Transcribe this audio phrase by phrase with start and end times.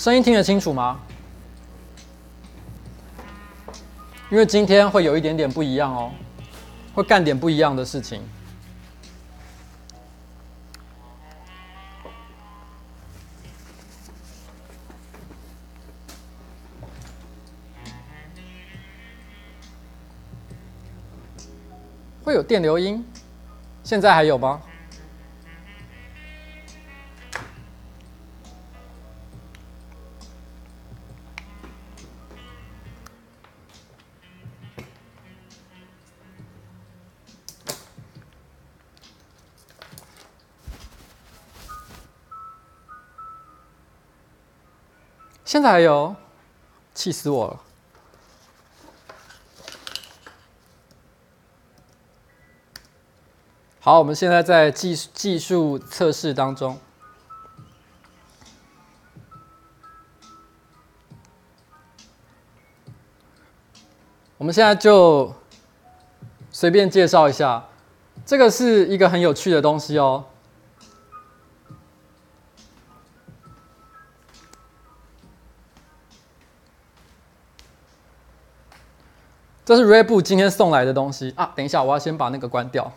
[0.00, 0.98] 声音听得清楚吗？
[4.30, 6.10] 因为今天会有一点点不一样哦，
[6.94, 8.22] 会干点不一样的事情。
[22.24, 23.04] 会有电流音，
[23.84, 24.62] 现在还有吗？
[45.50, 46.14] 现在还有，
[46.94, 47.60] 气死我了！
[53.80, 56.78] 好，我们现在在技技术测试当中。
[64.38, 65.34] 我们现在就
[66.52, 67.66] 随便介绍一下，
[68.24, 70.26] 这个是一个很有趣的东西哦。
[79.70, 81.52] 这是 Red Bull 今天送来的东西啊！
[81.54, 82.92] 等一下，我要先把那个关掉。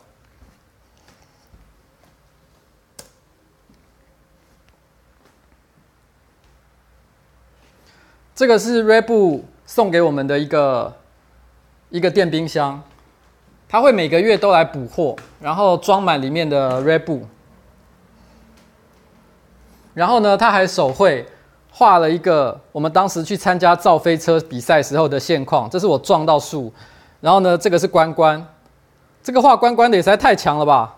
[8.33, 10.97] 这个是 Red Bull 送给我们的一个
[11.91, 12.81] 一个电冰箱，
[13.69, 17.21] 它会每个月都来补货，然后装满里面的 Red Bull。
[19.93, 21.23] 然后呢，它还手绘。
[21.75, 26.71] 画了一个我们当时去参加造飞车比赛时候的现况，这是我撞到树，
[27.19, 28.45] 然后呢，这个是关关，
[29.23, 30.95] 这个画关关的也实在太强了吧。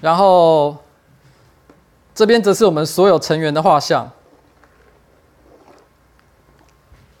[0.00, 0.76] 然后
[2.12, 4.10] 这边则是我们所有成员的画像，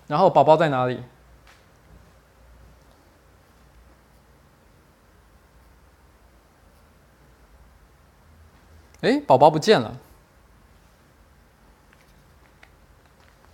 [0.08, 1.00] 然后宝宝在哪里？
[9.02, 9.98] 哎，宝宝不见了。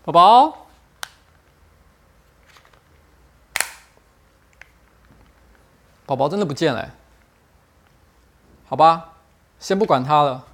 [0.04, 0.66] 宝宝，
[6.04, 6.94] 宝宝真的不见了。
[8.66, 9.14] 好吧，
[9.58, 10.44] 先不管他了。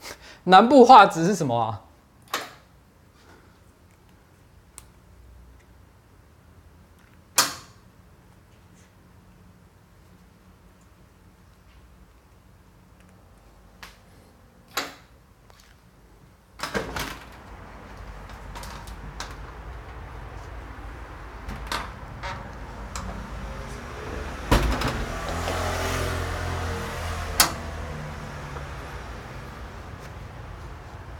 [0.44, 1.84] 南部画质是什么啊？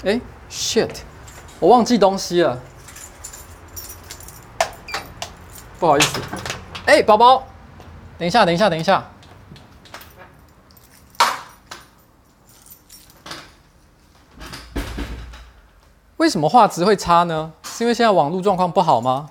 [0.05, 0.21] 哎
[1.61, 2.61] 我忘记东西了，
[5.81, 6.21] 不好意思。
[6.87, 7.47] 哎，宝宝，
[8.19, 9.11] 等一下，等一下，等一下。
[16.19, 17.53] 为什么画质会差呢？
[17.65, 19.31] 是因为现在网络状况不好吗？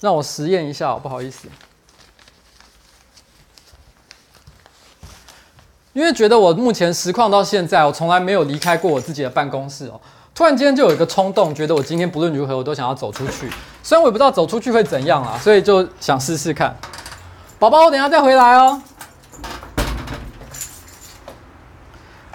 [0.00, 1.48] 让我实验一下，不好意思。
[5.94, 9.98] 因为觉得我目前实况到现在，我从来没有离开过我自己的办公室哦。
[10.36, 13.50] 突然间就有一个冲动，觉得我今天不论如何，我都想要走出去。
[13.82, 16.76] 虽然我也不知道走出去会怎样啊，所以就想试试看。
[17.58, 18.82] 宝宝，我等下再回来哦。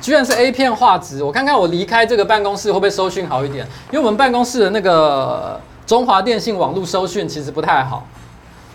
[0.02, 3.68] 居然是 A 片画质，我看看我离开这个办公室会不会收讯好一点？
[3.92, 8.08] 因为我们办公室的那个中华电信网络收讯其实不太好。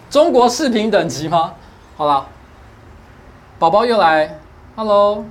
[0.08, 1.52] 中国视频等级吗？
[1.96, 2.24] 好了，
[3.58, 4.38] 宝宝又来。
[4.76, 5.24] Hello，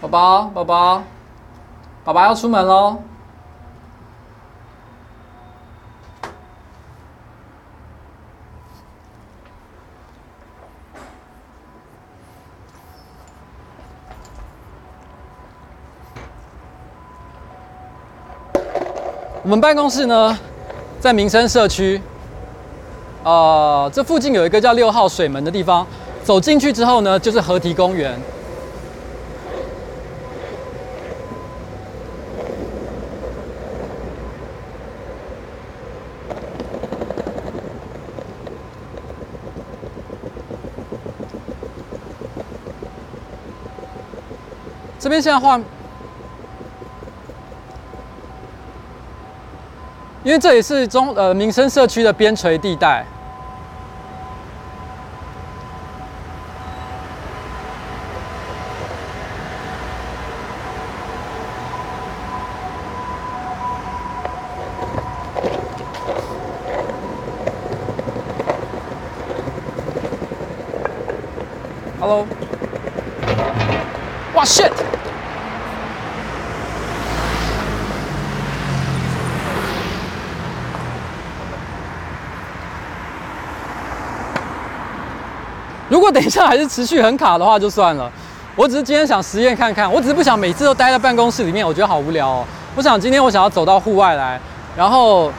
[0.00, 1.02] 宝宝，宝宝，
[2.04, 2.96] 宝宝要出门喽。
[19.42, 20.38] 我们办公室呢，
[20.98, 22.00] 在民生社区。
[23.22, 25.86] 呃，这附近有一个叫六号水门的地方，
[26.24, 28.18] 走进去之后呢，就是河堤公园。
[45.00, 45.58] 这边现在画，
[50.22, 53.06] 因为这里是中呃民生社区的边陲地带。
[72.10, 72.26] 喽。
[74.34, 74.70] 哇，shit！
[85.88, 88.10] 如果等一下还是持续很卡的话，就算了。
[88.56, 92.44] 我只是今天想实验看看，我只是不想每次都待在办公室里面，我觉得好无聊哦。
[92.74, 94.40] 我想今天我想要走到户外来，
[94.76, 95.30] 然后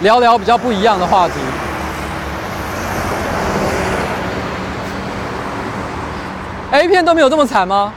[0.00, 1.34] 聊聊比较不一样的话题。
[6.72, 7.92] A 片都没有这么惨吗？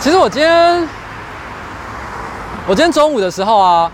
[0.00, 0.88] 其实我今天，
[2.66, 3.90] 我今天中午的时候啊。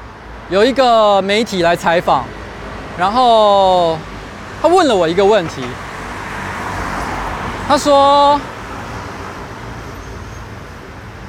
[0.50, 2.24] 有一个媒体来采访，
[2.98, 3.98] 然后
[4.60, 5.62] 他问了我一个问题。
[7.66, 8.38] 他说：“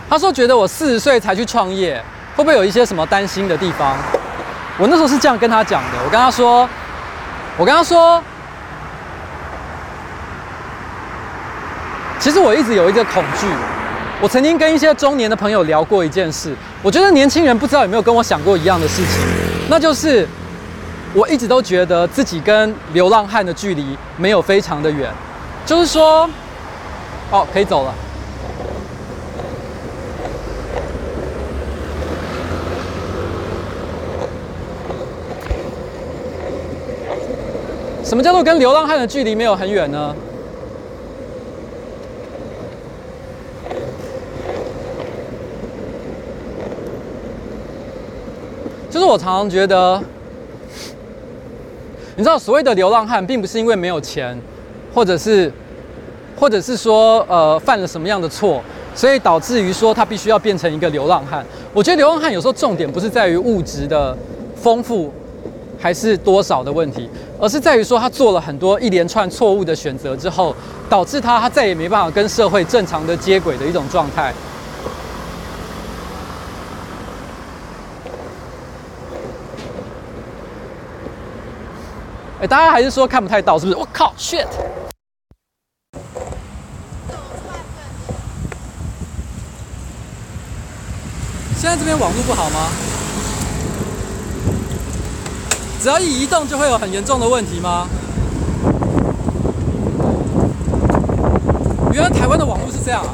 [0.09, 2.03] 他说觉得我四十岁才去创业，
[2.35, 3.95] 会不会有一些什么担心的地方？”
[4.77, 5.97] 我那时候是这样跟他讲的。
[6.03, 6.67] 我跟他说
[7.57, 8.21] ：“我跟他说，
[12.19, 13.47] 其实我一直有一个恐惧。”
[14.21, 19.21] 我曾经跟一些中年的朋友聊过一件事，我觉得年轻人不知道有没有跟我想过一样的事情，
[19.69, 20.27] 那就是
[21.13, 25.11] 我一直都觉得自己跟流浪汉的距离没有非常的远，
[25.65, 26.27] 就是说，
[27.29, 27.93] 哦，可以走了。
[38.03, 40.15] 什么叫做跟流浪汉的距离没有很远呢？
[48.95, 50.01] 就是我常常觉得，
[52.15, 54.39] 你知道，所谓的流浪汉，并不是因为没有钱，
[54.93, 55.51] 或者是，
[56.39, 58.63] 或者是说，呃，犯了什么样的错，
[58.95, 61.45] 所以导致于说他必须要变成一个流浪汉。
[61.73, 64.17] 我觉得流浪汉有时候重点不是在于物质的
[64.55, 65.11] 丰富
[65.77, 70.55] 还是多少的问题，而是在于说他做了很多一连串错误的选择之后，
[70.89, 74.33] 导致他他再也没办法跟社会正常的接轨的一种状态。
[82.47, 83.77] 大家还是说看不太到，是不是？
[83.77, 84.47] 我靠，shit！
[91.57, 92.69] 现在这边网络不好吗？
[95.81, 97.87] 只要一移动就会有很严重的问题吗？
[101.93, 103.13] 原来台湾的网络是这样啊！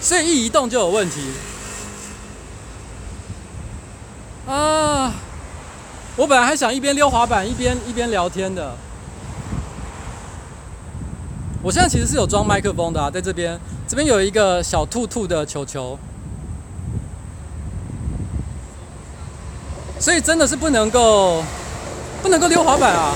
[0.00, 1.32] 所以一移动就有问题。
[4.46, 5.12] 啊！
[6.16, 8.74] 我本来还想一边溜滑板一边一边聊天的。
[11.62, 15.98] 我现在其实是有装麦克风的啊，在这边，这边有一个小兔兔的球球，
[19.98, 21.42] 所以真的是不能够
[22.22, 23.12] 不能够溜滑板啊！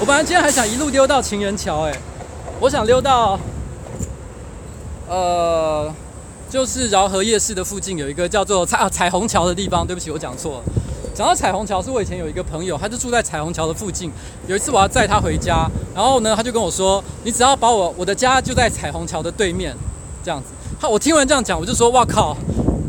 [0.00, 1.96] 我本来今天还想一路溜到情人桥，哎，
[2.60, 3.38] 我想溜到
[5.08, 5.94] 呃。
[6.50, 9.86] 就是饶河夜市的附近有一个叫做彩彩虹桥的地方。
[9.86, 10.64] 对不起，我讲错了。
[11.14, 14.12] 讲到彩虹桥，是我以前有一个朋友，他就住在彩虹桥的附近。
[14.46, 19.74] 有一次我要载他回家，然后呢，他就跟我说：“你只要把我我的家就在彩虹桥的对面，
[20.22, 20.50] 这样子。”
[20.80, 22.36] 他我听完这样讲，我就说：“哇靠，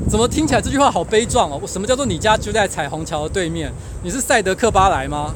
[0.08, 1.60] 怎么听起来这句话好悲壮哦？
[1.60, 3.74] 我什么叫做你家就在彩虹桥的对面？
[4.04, 5.34] 你是赛德克巴莱吗？”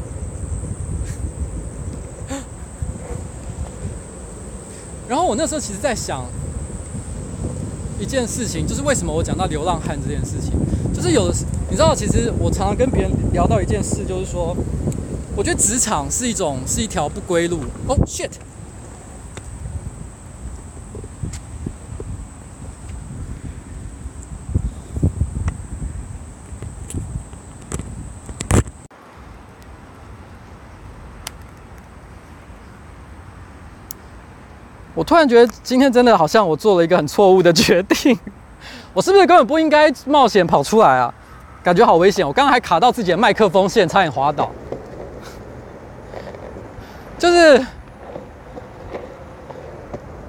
[5.10, 6.24] 然后我那时候其实在想。
[8.04, 10.52] 一件事情就是为什么我讲到流浪汉这件事情，
[10.94, 11.36] 就是有的，
[11.70, 14.54] 你知道，其实我常常跟别人聊到一件事，就是说，
[15.38, 17.60] 我觉得职场是一种是一条不归路。
[17.88, 18.30] 哦，shit！
[35.14, 38.18] 突然觉得今天真的好像我做了一个很错误的决定，
[38.96, 41.14] 我是不是根本不应该冒险跑出来啊？
[41.64, 42.26] 感觉好危险！
[42.26, 44.50] 我刚刚还卡到自己的麦克风线，差点滑倒。
[47.20, 47.64] 就是，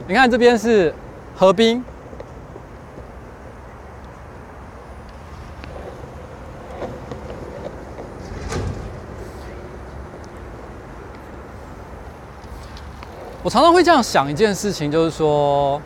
[0.06, 0.94] 你看这边是
[1.34, 1.82] 河滨。
[13.44, 15.78] 我常常会这样想一件事情，就是说，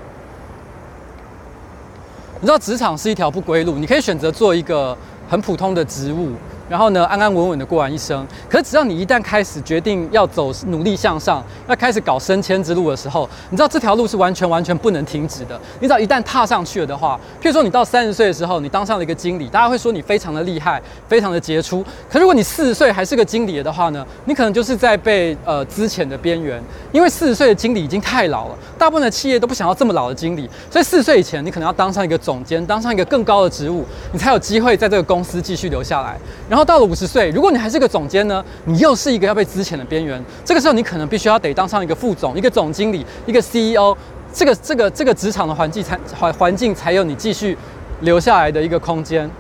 [2.41, 4.97] 你知道职场是一条不归路，你可以选择做一个
[5.29, 6.35] 很普通的职务，
[6.69, 8.27] 然后呢，安安稳稳的过完一生。
[8.49, 15.59] 可是只要你一旦开始决定要走努力向上，要开始搞升迁之路的时候，你知道这条路是完全完全不能停止的。
[15.81, 21.85] 你只要一旦踏上去了的话，譬如说你到三十岁的时候，你当上了一个经理，大家会说你非常的厉害，非常的杰出。
[22.11, 36.17] 可如果你四十岁还是个经理的话呢，你可能就是在被呃资遣的边缘，因为四十岁的经理已经太老了，大部分的企业都不想要这么老的经理，所以四十岁以前你可能要当上一个总监，当上一个更高的职务，你才有机会在这个公司继续留下来。
[36.49, 40.21] 然后然后到了五十岁，如果你还是个总监呢，你又是一个要被资遣的边缘。
[40.45, 43.97] 这个时候，你可能必须要得当上一个副总、一个总经理、一个 CEO，
[44.33, 47.57] 这个这个这个职场的环境才环环境才有你继续
[48.01, 49.31] 留下来的一个空间。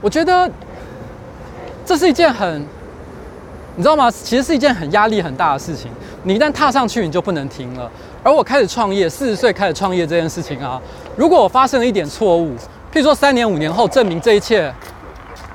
[0.00, 0.50] 我觉得
[1.84, 2.62] 这是一件很，
[3.74, 4.10] 你知道吗？
[4.10, 5.90] 其实是一件很压力很大的事情。
[6.22, 7.90] 你一旦踏上去，你就不能停了。
[8.24, 10.80] 而我开始创业，四十岁开始创业这件事情啊，
[11.16, 12.54] 如果我发生了一点错误，
[12.96, 14.72] 譬如说三年五年后证明这一切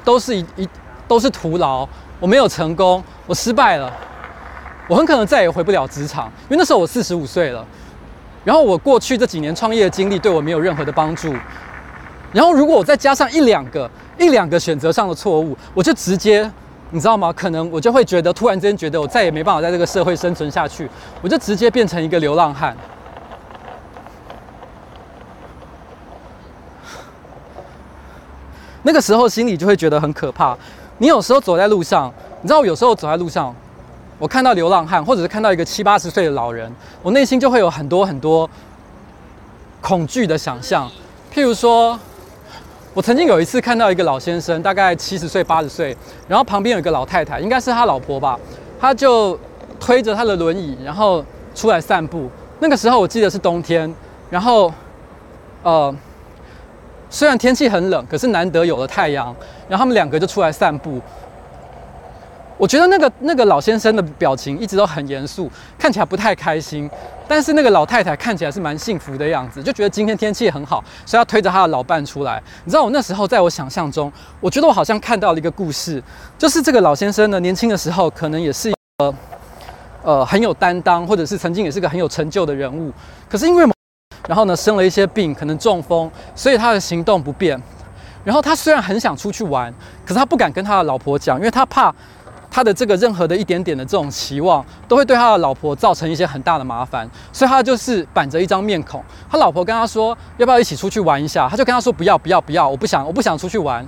[0.05, 0.69] 都是一一
[1.07, 3.91] 都是徒劳，我没有成功，我失败了，
[4.87, 7.65] 我很可能再也回不了职场，因为那时候我四十五岁了。
[8.43, 11.33] 然后我过去这几年创业的经历对我没有任何的帮助。
[12.31, 16.47] 然后如果我再加上一两个一两个选择上的错误，我就直接。
[16.91, 17.33] 你知道吗？
[17.33, 20.87] 可能我就会觉得，突然之间觉得我再也没办法在这个社会生存下去，
[21.23, 22.77] 我就直接变成一个流浪汉。
[28.83, 30.57] 那个时候心里就会觉得很可怕。
[30.97, 32.11] 你有时候走在路上，
[32.41, 33.55] 你知道，我有时候走在路上，
[34.19, 36.71] 我看到流浪汉，或者是看到一个七八十岁的老人，
[37.01, 38.49] 我内心就会有很多很多
[39.81, 40.89] 恐惧的想象，
[41.33, 41.99] 譬如说。
[42.93, 45.95] 我曾经有一次看到一个老先生，大概七十岁、八十岁，
[46.27, 48.37] 然后旁边有一个老太太，应该是他老婆吧，
[48.81, 49.39] 他就
[49.79, 51.23] 推着他的轮椅，然后
[51.55, 52.29] 出来散步。
[52.59, 53.95] 那个时候我记得是冬天，
[54.29, 54.69] 然后，
[55.63, 55.95] 呃，
[57.11, 59.25] 虽然天气很冷，可是难得有了太阳，
[59.69, 60.99] 然后他们两个就出来散步。
[62.57, 66.89] 我觉得那个那个老先生的表情一直都很严肃，看起来不太开心。
[67.27, 72.41] 但是那个老太太看起来是蛮幸福的样子，就觉得今天天气很好，所以要推着她的老伴出来。
[72.63, 76.01] 你知道我那时候在我想象中，我觉得我好像看到了一个故事，
[76.37, 79.13] 就是这个老先生呢，年轻的时候可能也是一个
[80.03, 82.91] 呃很有担当，或者是曾经也是个很有成就的人物。
[83.27, 83.65] 可是因为
[84.27, 87.61] 然后呢生了一些病，可能中风，所以他的行动不便。
[88.23, 89.73] 然后他虽然很想出去玩，
[90.05, 91.93] 可是他不敢跟他的老婆讲，因为他怕。
[92.53, 99.01] 他的这个任何的一点点的这种期望，都会对他的老婆造成一些很大的麻烦，所以他就是板着一张面孔。
[99.29, 103.87] 他老婆跟他说要不要一起出去玩一下，他就跟他说不要不要不要，我不想我不想出去玩。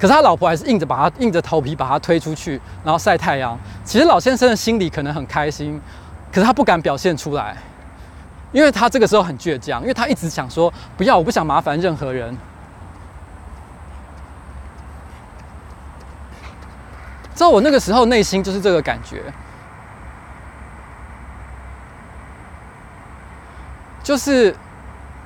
[0.00, 3.56] 可是他老婆还是硬着把他硬着头皮把他推出去，然后晒太阳。
[3.84, 5.80] 其实老先生的心里可能很开心，
[6.32, 7.56] 可是他不敢表现出来，
[8.52, 12.36] 因为他这个时候很倔强，因为他一直想说不要，我不想麻烦任何人。
[17.34, 19.22] 知道我那个时候内心就是这个感觉，
[24.02, 24.54] 就是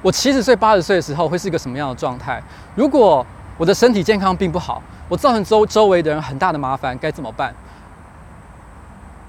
[0.00, 2.40] 我七十岁、八十岁的时候会是一个什么样的状态？
[2.76, 3.26] 如果
[3.56, 7.52] 我的身体健康并不好，我造成周周围的人很大的麻烦，该怎么办？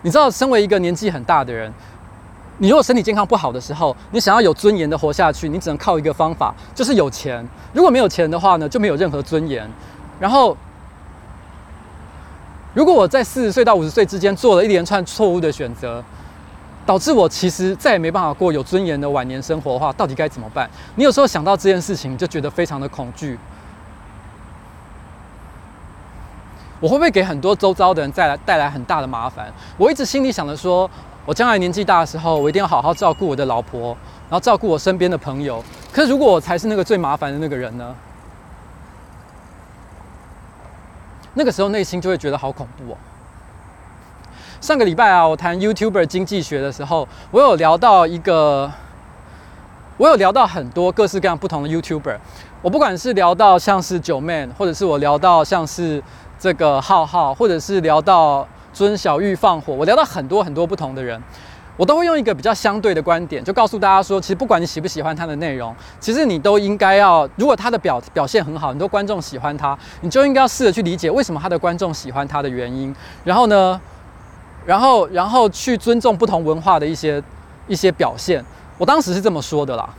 [0.04, 1.74] 你知道，身为一个年纪很大的人，
[2.58, 7.48] 你如果身体健康不好的时候，你想要有尊严的活下去，你只能靠一个方法，就是有钱。
[7.74, 9.70] 如果没有钱的话呢，就没有任何尊严。
[10.20, 10.56] 然后。
[12.74, 16.04] 如果我在四十岁到五十岁之间做了一连串错误的选择，
[16.86, 20.70] 导致我其实再也没办法过有尊严的晚年生活的话，到底该怎么办？
[20.96, 23.40] 你有时候想到这件事情，就觉得非常的恐惧。
[26.79, 29.51] 我会不会给很多周遭的人带来带来很大的麻烦？
[29.77, 30.89] 我一直心里想着说，
[31.25, 33.89] 我将来年纪大的时候，我一定要好好照顾我的老婆，
[34.29, 35.63] 然后照顾我身边的朋友。
[35.91, 37.96] 可是如果我才是那个最麻烦的那个人呢？
[41.38, 42.98] 那个时候内心就会觉得好恐怖哦。
[44.62, 48.72] 上个礼拜啊，我谈 YouTuber 经济学的时候，我有聊到一个，
[49.98, 52.17] 我有聊到很多各式各样不同的 YouTuber。
[52.62, 56.01] 我不管是聊到像是九 Man，或者是我聊到像是
[56.39, 61.22] 这个浩浩，或者是聊到尊小玉放火，我聊到很多很多不同的人。
[61.77, 73.82] 我都会用一个比较相对的观点，就告诉大家说，其实不管你喜不喜欢他的内容，其实你都应该要，如果他的表表现很好，很多观众喜欢他，你就应该要试着去理解为什么他的观众喜欢他的原因，然后呢，
[74.65, 77.22] 然后然后去尊重不同文化的一些
[77.68, 78.42] 一些表现。
[78.77, 79.89] 我当时是这么说的啦。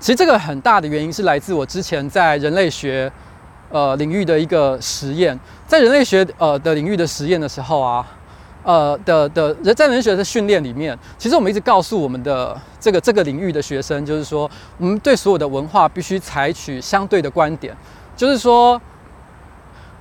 [0.00, 3.12] 其实这个很大的原因是来自我之前在人类学
[3.70, 8.06] 呃领域的一个实验，在人类学呃的领域的实验的时候啊。
[8.64, 17.74] 呃的的人在人类学的训练里面，其实我们一直告诉我们的这个这个领域的学生，就是说，我们对所有的文化必须采取相对的观点。
[18.14, 18.78] 就是说，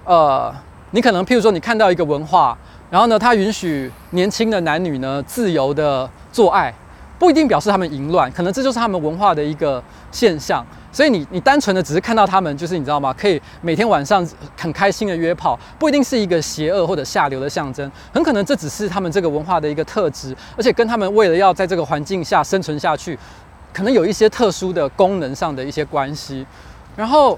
[0.03, 0.53] 呃，
[0.91, 2.57] 你可能譬如说你看到一个文化，
[2.89, 6.73] 然后呢，它允许年轻的男女呢自由的做爱，
[7.19, 10.65] 不一定表示他们淫乱，可能这就是他们文化的一个现象。
[10.91, 13.13] 所以你你单纯的只是看到他们，就是你知道吗？
[13.13, 23.17] 可以每天晚上很开心的约炮，不一定是一个邪恶或者下流的象征，很可能这只是他们这个文化的一个特质，而且跟他们为了要在这个环境下生存下去，
[23.73, 26.45] 可能有一些特殊的功能上的一些关系。
[26.95, 27.37] 然后，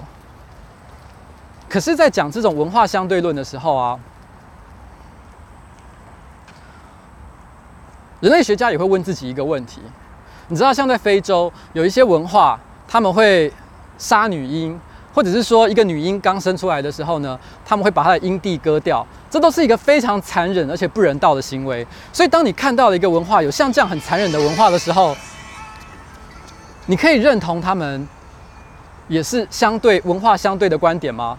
[1.68, 3.98] 可是，在讲这种文化相对论的时候啊，
[8.20, 9.80] 人类学家也会问自己一个问题：
[10.48, 12.58] 你知道，像在非洲有一些文化。
[12.92, 13.52] 他们会
[13.98, 14.76] 杀女婴，
[15.14, 21.86] 或者是说一个女婴刚生出来的时候呢，他们会把她的阴蒂割掉，这都是一个非常残忍而且不人道的行为。
[22.12, 25.16] 所以，当你看到了一个文化有像这样很残忍的文化的时候，
[26.86, 28.08] 你可以认同他们
[29.06, 31.38] 也是相对文化相对的观点吗？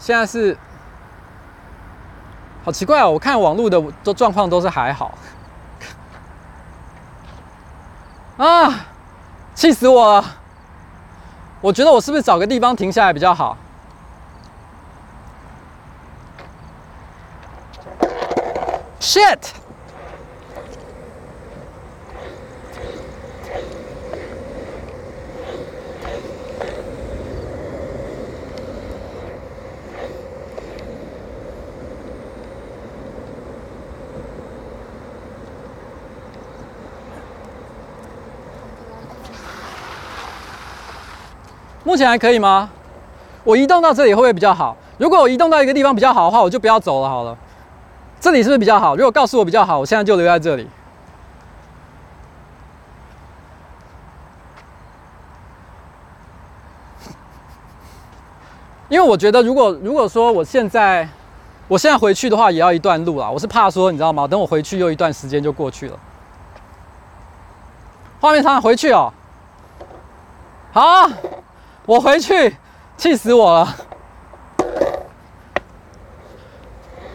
[0.00, 0.58] 现在是。
[2.62, 3.10] 好奇怪哦！
[3.10, 5.16] 我看网络的都状况都是还好
[8.36, 8.86] 啊，
[9.54, 10.24] 气死我了！
[11.62, 13.56] 我觉得我是不是找个地方停下来比较好
[19.00, 19.38] ？Shit！
[41.90, 42.70] 目前还可以吗？
[43.42, 44.76] 我移动到这里会不会比较好？
[44.96, 47.36] 如果我移动到一个地方比较好的话，我就不要走了好了。
[48.20, 48.94] 这里是不是比较好？
[48.94, 50.68] 如果告诉我比较好，我现在就留在这里。
[58.88, 61.08] 因为我觉得，如果如果说我现在
[61.66, 63.28] 我现在回去的话，也要一段路啦。
[63.28, 64.28] 我是怕说，你知道吗？
[64.28, 65.98] 等我回去又一段时间就过去了。
[68.20, 69.12] 画面上回去哦。
[70.70, 71.10] 好。
[71.90, 72.54] 我回去，
[72.96, 73.76] 气死我了！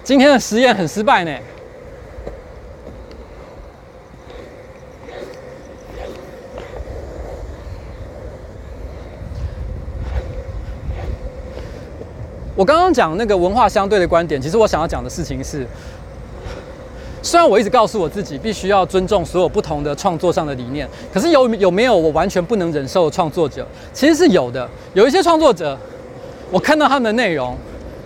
[0.03, 1.31] 今天的实验很失败呢。
[12.53, 15.65] 我刚刚讲那个文化相对的观点，其实我想要讲的事情是。
[17.25, 23.65] 虽然我一直告诉我自己必须要尊重所有不同的创作上的理念，可是有有没有我完全不能忍受的创作者？
[23.91, 24.69] 其实是有的。
[24.93, 25.75] 有一些创作者，
[26.51, 27.57] 我看到他们的内容，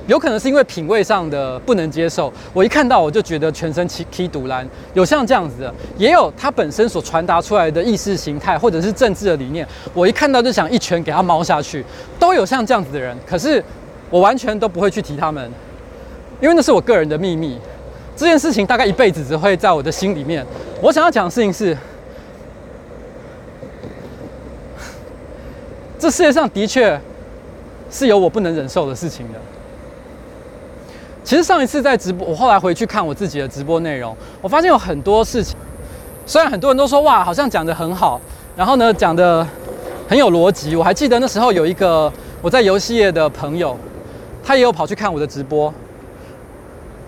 [0.08, 4.66] 有可能是因为品味上的不能接受，我一看到我就觉得全身起起赌烂。
[4.94, 11.84] 有像这样子的，也有他本身所传达出来的意识形态或者是政治的理念，我一看到就想一拳给他猫下去。
[12.18, 13.62] 都有像这样子的人，可是
[14.10, 15.52] 我完全都不会去提他们，
[16.40, 17.60] 因为那是我个人的秘密。
[18.20, 20.46] 这件事情大概一辈子只会在我的心里面。
[20.82, 21.78] 我想要讲的事情是，
[25.98, 27.00] 这世界上的确
[27.90, 29.40] 是有我不能忍受的事情的。
[31.24, 35.56] 其实上一次在直播，我后来回去看我自己的直播内容，我发现有很多事情，
[36.26, 38.20] 虽然很多人都说哇，好像讲得很好，
[38.54, 39.48] 然后呢讲得
[40.10, 40.76] 很有逻辑。
[40.76, 43.78] 我还记得那时候有一个我在游戏业的朋友，
[44.44, 45.74] 他也有跑去看我的直播。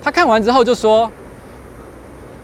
[0.04, 1.12] 他看完之后就说：“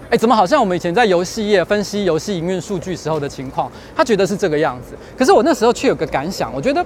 [0.10, 3.72] 哎，怎么好像我们以前在游戏业分析游戏营运数据时候的情况？
[3.96, 4.96] 他觉得是这个样子。
[5.18, 6.86] 可是我那时候却有个感想，我觉得，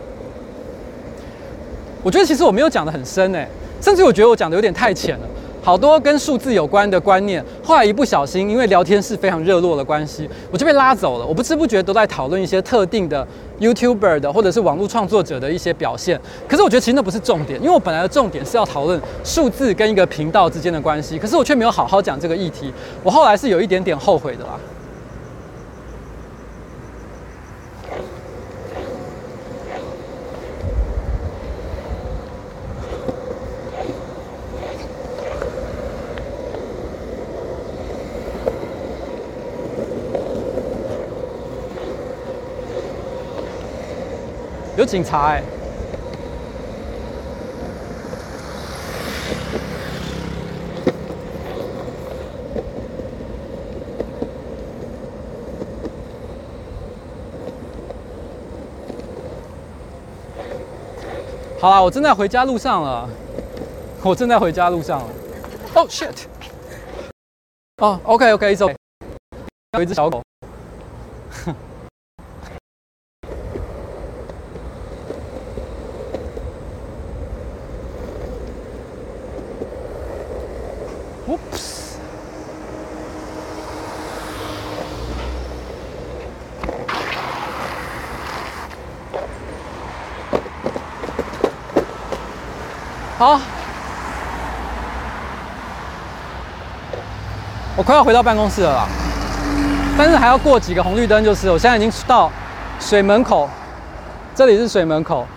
[2.02, 3.48] 我觉得其实我没有讲的很深哎，
[3.82, 5.28] 甚至我觉得我讲的有点太浅了。
[5.62, 11.26] 好多跟数字有关的观念，后来一不小心，因为聊天室非常热络的关系，我就被拉走了。
[11.26, 13.26] 我不知不觉都在讨论一些特定的
[13.60, 16.20] YouTuber 的或者是网络创作者的一些表现。
[16.48, 21.20] 可是我觉得其实那不是重点，因为我本来的重点是要讨论数字跟一个频道之间的关系。
[21.20, 24.58] 可是我却没有好好讲这个议题，我后来是有一点点后悔的啦。
[44.92, 45.42] 警察哎！
[61.62, 63.10] 好啦，我正在回家路上了，
[64.04, 65.08] 我正在回家路上了。
[65.74, 66.26] Oh shit！
[67.78, 68.70] 哦，OK OK，走。
[69.72, 70.22] 有一只小狗。
[93.22, 93.40] 好。
[97.78, 98.88] 我快要回到办公室了啦，
[99.96, 102.32] 但是还要过几个红绿灯，就是我现在已经到
[102.80, 103.48] 水门口，
[104.34, 105.28] 这里是水门口。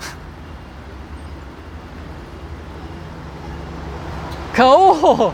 [4.52, 5.32] 可恶，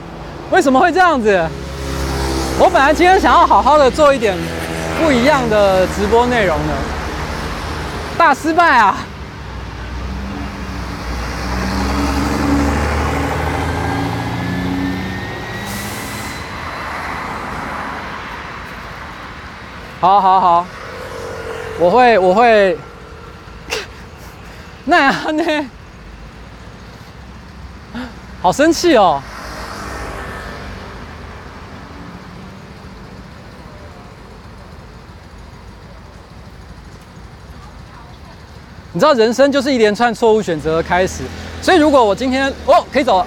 [0.50, 1.42] 为什么会这样子？
[2.58, 4.36] 我本来今天想要好好的做一点
[5.02, 6.74] 不一样的直播内容的，
[8.18, 8.94] 大失败啊！
[20.00, 20.66] 好，好，好，
[21.80, 22.78] 我会，我会，
[24.86, 25.70] 那样呢？
[28.40, 29.20] 好生气哦！
[38.92, 41.24] 你知道，人生就是一连串错误选择的开始，
[41.60, 43.26] 所以如果我今天哦，可以走了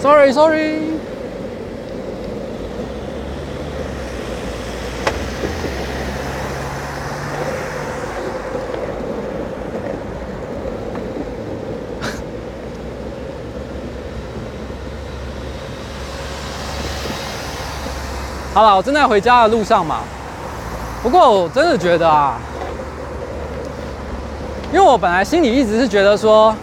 [0.00, 0.95] ，Sorry，Sorry。
[18.56, 19.98] 好了，我正在回家的路上嘛。
[21.02, 22.38] 不过我真的觉得啊，
[24.72, 26.56] 因为我本来心里一直是觉得说，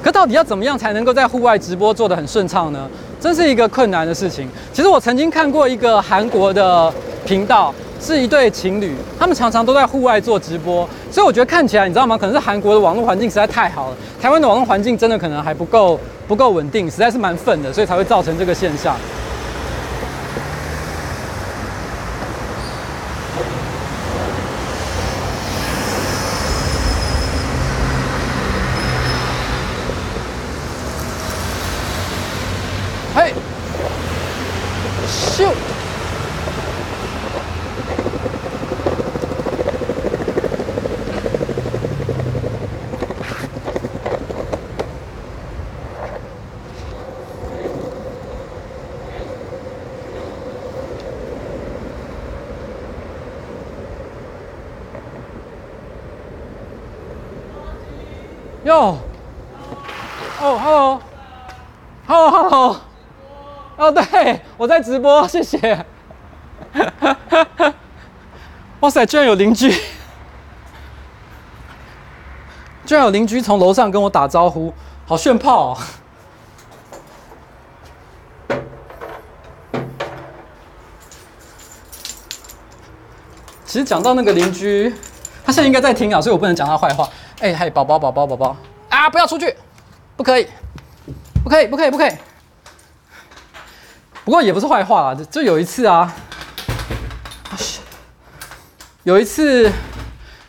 [0.00, 2.88] 可到底要怎么样才能够在户外直播做得很顺畅呢？
[3.20, 4.48] 真是一个困难的事情。
[4.72, 12.16] 其实我曾经看过一个韩国的频道，是一对情侣，他们常常都在户外做直播，所以我觉得看起来，你知道吗？
[12.16, 18.94] 可能是韩国的网络环境实在太好了，台湾的网络环境真的可能还不够不够稳定，实在是蛮愤的，所以才会造成这个现象。
[58.64, 58.96] 哟，
[60.42, 62.76] 哦，Hello，Hello，Hello，Hello，
[63.76, 65.84] 哦，对，我在直播， 谢谢。
[68.80, 69.70] 哇塞，居然有邻居，
[72.86, 74.72] 居然有邻居从楼上跟我打招呼，
[75.04, 75.78] 好炫炮哦。
[83.66, 84.90] 其实讲到那个邻居，
[85.44, 87.06] 他现在应该在听啊，所以我不能讲他坏话。
[87.40, 88.56] 哎嗨，宝宝宝宝宝宝
[88.88, 89.10] 啊！
[89.10, 89.54] 不要出去，
[90.16, 90.48] 不可以，
[91.44, 92.12] 不可以，不可以，不可以。
[94.26, 96.12] 不过也不是坏话啊，就有一次啊，
[99.04, 99.70] 有一次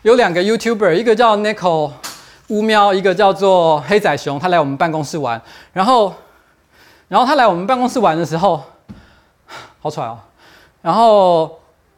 [0.01, 1.91] 有两个 YouTuber，一个叫 Nico
[2.47, 5.39] 乌喵，一个叫做黑仔熊，他来我们办公室玩。
[5.73, 6.15] 然后，
[7.07, 8.63] 然后他来我们办公室玩的时候，
[9.79, 10.17] 好喘哦。
[10.81, 11.56] 然后。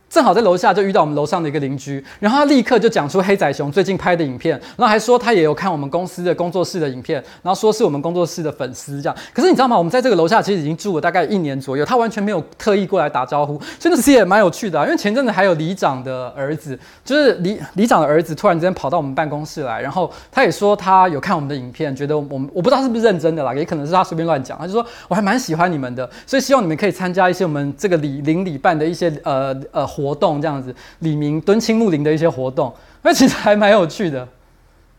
[0.10, 9.16] 正好在楼下就遇到我们楼上的一个邻居，然后他立刻就讲出黑仔熊最近拍的影片，然后还说他也有看我们公司的工作室的影片，然后说是我们工作室的粉丝这样。
[9.34, 9.78] 可是你知道吗？
[9.78, 14.86] 我们在这个楼下其实已经住了大概一年左右，他完全没有特意过来打招呼，真的是也蛮有趣的啊。
[14.86, 24.58] 因为前阵子还有里长的儿子，就是里里长的儿子突然之间跑到我们办公室来，然后他也说他有看我们的影片，觉得我们我不知道是不是认真的啦，也可能是他随便乱讲。
[24.58, 30.74] 他就说我还蛮喜欢你们的，所以希望你们可以参加一些我们这个里邻里办的一些呃呃活动这样子。
[31.00, 34.26] 李明敦亲睦邻的一些活动，那其实还蛮有趣的，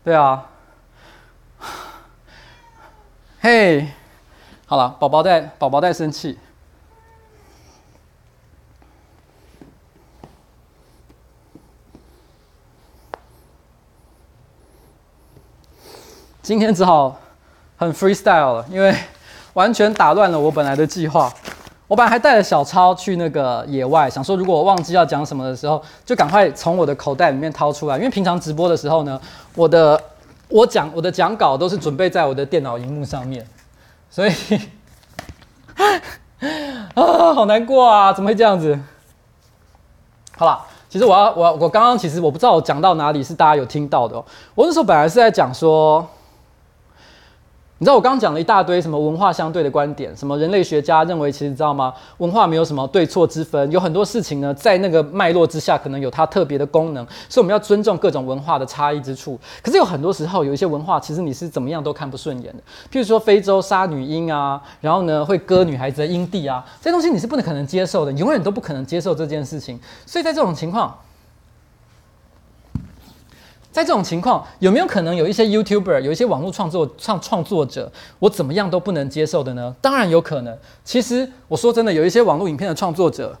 [0.03, 0.47] 对啊。
[3.41, 3.87] 嘿，
[4.67, 6.37] 好了，宝宝在宝宝在生气。
[16.43, 17.19] 今天只好
[17.77, 18.95] 很 freestyle 了，因为
[19.53, 21.31] 完全打乱了我本来的计划。
[21.91, 27.97] 我本来还带了小抄去那个野外，想说如果我忘记要讲什么的时候，就赶快从我的口袋里面掏出来。
[27.97, 29.19] 因为平常直播的时候呢，
[29.55, 30.01] 我的
[30.47, 33.45] 我讲我的讲稿都是准备在我的电脑荧幕上面，
[34.09, 34.31] 所以
[36.95, 38.79] 啊，好难过啊，怎么会这样子？
[40.37, 44.23] 好了，其实我要我我刚刚其实我不知道我讲到哪里是大家有听到的哦。
[44.55, 46.07] 我那时候本来是在讲说。
[47.81, 51.91] 你知道我刚刚讲了一大堆什么文化相对的观点，什么人类学家认为，其实你知道吗？
[52.19, 59.35] 文化没有什么对错之分，有很多事情呢，在那个脉络之下，可能有它特别的功能，所以我们要尊重各种文化的差异之处。
[59.63, 62.59] 可是有很多时候，有一些文化，其实你是怎么样都看不顺眼的。
[62.91, 69.79] 譬如说非洲杀女婴啊，然后呢会割女孩子的阴蒂啊，这些东西你是不能可能接受的，永远都不可能接受这件事情。
[70.05, 70.95] 所以在这种情况。
[73.71, 79.73] 在这种情况，有没有可能有一些 YouTuber，有一些网络创作创创作者，我怎么样都不能接受的呢？
[79.79, 80.57] 当然有可能。
[80.83, 83.37] 其实我说真的，有一些网络影片的创作者，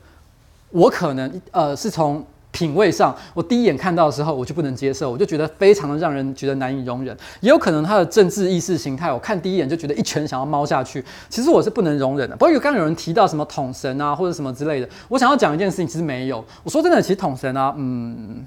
[0.69, 7.15] 我可能呃是从品味上，我第一眼看到的时候我就不能接受，我就觉得非常的让人觉得难以容忍。
[7.41, 11.03] 也有可能他的政治意识形态，我看第一眼就觉得一拳想要猫下去。
[11.29, 12.35] 其实我是不能容忍的。
[12.37, 16.43] 包括刚刚有人提到什么统神啊，或者什么之类的，我想要讲一件事情，其实没有。
[16.63, 18.45] 我说真的，其实统神啊，嗯。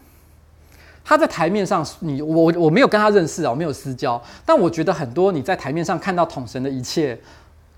[1.04, 4.20] 他在台面上，你我我没有跟他认识啊，我没有私交。
[4.46, 7.18] 但我觉得很多你在台面上看到统神的一切，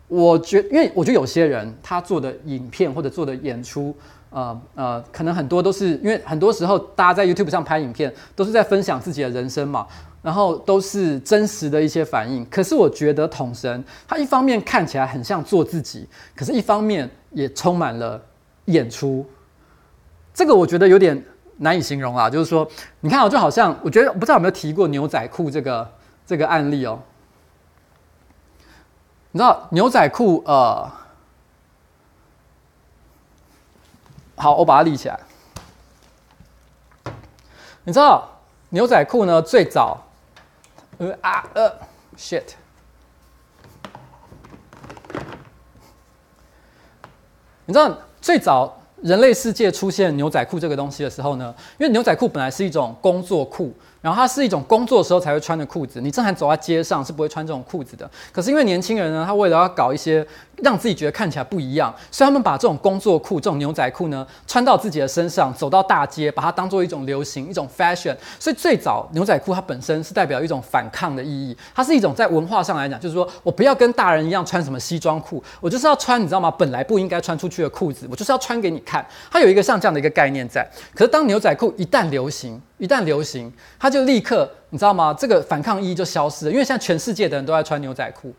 [0.06, 3.92] 我觉，因为我觉得有些人他做的影片或者做的演出，
[4.30, 9.84] 呃呃，可能很多都是因为很多时候大家在 YouTube 上拍影片，都是在分享自己的人生嘛，
[10.22, 12.46] 然后都是真实的一些反应。
[12.48, 18.22] 可是我觉得统神他一方面看起来很像做自己，可是一方面也充满了
[18.66, 19.26] 演出。
[20.32, 21.20] 这个我觉得有点。
[21.58, 22.68] 难以形容啊，就是说，
[23.00, 25.90] 你看哦，就好像我觉得，不知道有没有提过牛仔裤这个
[26.26, 27.00] 这个案例哦。
[29.32, 30.90] 你知道牛仔裤呃，
[34.36, 35.20] 好，我把它立起来。
[37.84, 38.28] 你知道
[38.70, 39.40] 牛仔裤呢？
[39.40, 40.06] 最早，
[40.98, 41.72] 呃啊呃
[42.16, 42.54] ，shit，
[47.64, 48.82] 你知道最早。
[49.02, 53.72] 人类世界出现牛仔裤这个东西的时候呢，因为牛仔裤本来是一种工作裤。
[54.06, 58.08] 然后它是一种工作的时候才会穿的裤子，你正常走在街上是不会穿这种裤子的。
[58.30, 60.24] 可是因为年轻人呢，他为了要搞一些
[60.62, 68.14] 让自己觉得看起来不一样，所以他们把这种工作裤、这种牛仔裤呢穿到自己的身上，走到大街，把它当做一种流行、一种 fashion。
[68.38, 76.48] 所以最早牛仔裤它本身是代表一种反抗的意义，它是一种在文化上来讲，就是说我不要跟大人一样穿什么西装裤，我就是要穿你知道吗？
[76.48, 79.04] 本来不应该穿出去的裤子，我就是要穿给你看。
[79.32, 80.64] 它有一个像这样的一个概念在。
[80.94, 85.14] 可是当牛仔裤一旦流行，一旦流行，它就立刻，你知道吗？
[85.18, 88.32] 这个反抗意义就消失了，因为现在全世界的人都在穿牛仔裤。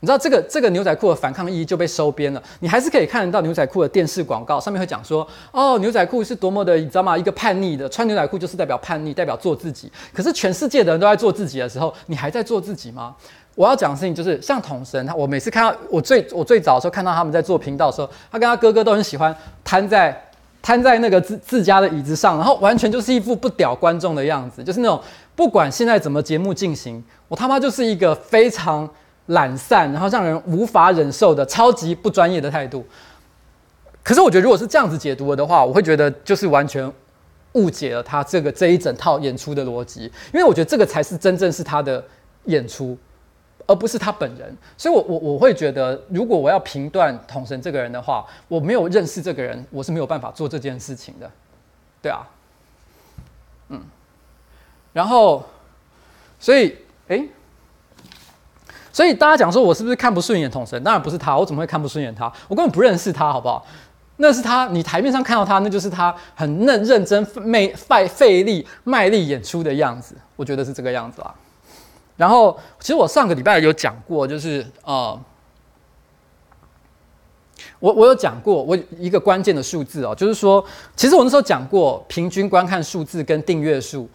[0.00, 2.40] 你知道这个这个牛仔裤的反抗意义就被收编了。
[2.60, 7.18] 你还是可以看得到牛仔裤的电视广告，上面会讲说：“哦，牛仔裤是多么的，你知道吗？
[7.18, 9.90] 一个叛逆的，穿牛仔裤就是代表叛逆，代表做自己。
[10.14, 13.12] 可是全世界的人都在做自己的时候，你还在做自己吗？”
[13.56, 20.27] 我要讲的事情就是，像统神，他我每次看到我最我最早的时候看到他们在做频道的时候，他跟他哥哥都很喜欢瘫在。
[20.60, 25.00] 瘫在那个自自家的椅子上，然后完全就是一副不屌观众的样子，就是那种
[25.34, 28.88] 不管现在怎么节目进行，我他妈就是一个非常
[29.26, 32.84] 懒散，然后让人无法忍受的超级不专业的态度。
[34.02, 36.90] 可是我觉得，如果是这样子解读的话，我会觉得就是完全
[37.52, 42.02] 误解了他这个这一整套演出的逻辑，因为我觉得这个才是真正是他的
[42.44, 42.96] 演出。
[43.68, 51.30] 而不是他本人，所以我，我我会觉得，如果我要评断统神这个人的话，我没有认识这个人，我是没有办法做这件事情的，
[52.00, 52.26] 对啊，
[53.68, 53.78] 嗯，
[54.94, 55.44] 然后，
[56.40, 56.78] 所以，
[57.08, 57.28] 哎，
[58.90, 60.82] 所以大家讲说我是不是看不顺眼统神？
[60.82, 62.32] 当然不是他，我怎么会看不顺眼他？
[62.48, 63.66] 我根本不认识他，好不好？
[64.16, 71.34] 那是他，你台面上看到他，那就是他很认认真、费费费力、卖力演出的样子，我觉得是这个样子啊。
[72.18, 75.18] 然后，其实我上个礼拜有讲过，就是呃，
[77.78, 80.62] 我我有讲过，我一个关键的数字哦，就是说，
[80.96, 84.08] 其实我那时候讲过，平均观看数字跟订阅数，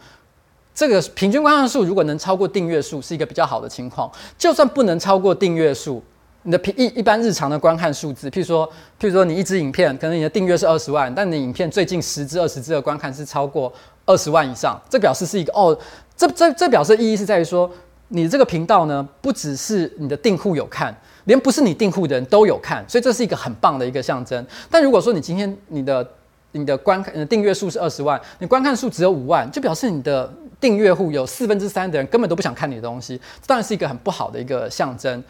[0.74, 4.12] 这个平均观看数如果能超过订阅数，是一个比较好的情况。
[4.36, 6.02] 就算不能超过订阅数，
[6.42, 8.68] 你的平一一般日常的观看数字，譬如说，
[9.00, 13.72] 譬如说你一支影片，可能你的订阅是二十万，但你影片最近十支、二十支的观看是超过
[14.04, 15.74] 二十万以上，这表示是一个哦，
[16.14, 17.70] 这这这表示意义是在于说。
[18.08, 24.46] 你这个频道呢，不只是你的订户有看，连不是你订户的人都有看，所以这是一个很棒的一个象征。
[24.70, 26.06] 但如果说你今天你的
[26.52, 35.22] 你的观看订阅数是二十万，你观看数只有五万，就表示你的订阅户有四分之三的人根本都不想看你的东西，当然是一个很不好的一个象征。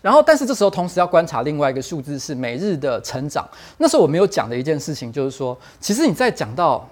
[0.00, 3.46] 然后，但是这时候同时要观察另外一个数字是每日的成长。
[3.76, 6.88] 那时候我没有讲的一件事情就是说，其实你在讲到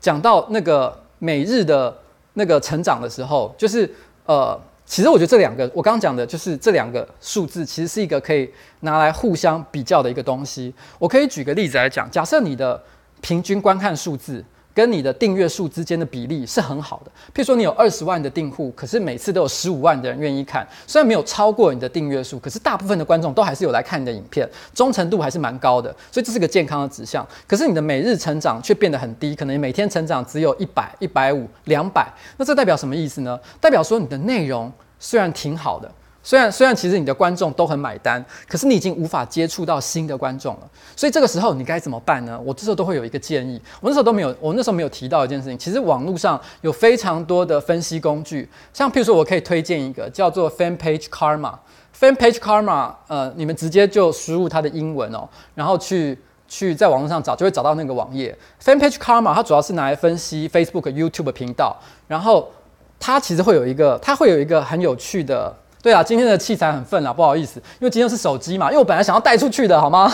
[0.00, 1.96] 讲到那个每日的
[2.32, 3.88] 那个成长的时候，就是。
[4.26, 8.48] 呃，其实我觉得这两个我刚刚讲的就是这两个数字，其实是一个可以
[8.80, 10.74] 拿来互相比较的一个东西。
[10.98, 12.82] 我可以举个例子来讲，假设你的
[13.20, 14.44] 平均观看数字。
[14.76, 17.10] 跟你的订阅数之间的比例是很好的。
[17.34, 20.68] 譬如说，你有二十万的订户，可是每次都有十五万的人愿意看。
[20.86, 25.90] 虽然没有超过你的订阅数，可是大部分的观众都还是有来看你的影片，忠诚度还是蛮高的。
[26.12, 27.26] 所以这是个健康的指向。
[27.46, 32.06] 可是你的每日成长却变得很低，可能每天成长只有一百、一百五、两百。
[32.36, 33.40] 那这代表什么意思呢？
[33.58, 35.90] 代表说你的内容虽然挺好的。
[36.26, 40.68] 虽然虽然其实你的观众都很买单，可是你已经无法接触到新的观众了。
[40.96, 42.36] 所以这个时候你该怎么办呢？
[42.44, 43.62] 我这时候都会有一个建议。
[43.80, 45.56] 我那时候都没有，我那时候没有提到一件事情。
[45.56, 51.54] 其实网络上有非常多的分析工具，像譬如说我可以推荐一个叫做 Fan Page Karma。
[51.96, 58.36] Fan Page Karma，呃，你们直接就输入它的英文哦，然后去去在网络上找，就会找到那个网页。
[58.60, 61.76] Fan Page Karma 它主要是拿来分析 Facebook、YouTube 频道，
[62.08, 62.50] 然后
[62.98, 65.54] 它其实会有一个，它会有一个很有趣的。
[65.86, 70.12] 对啊，今天的器材很粪啊，不好意思，因为今天是手机嘛，因为我本来想要带出去的，好吗？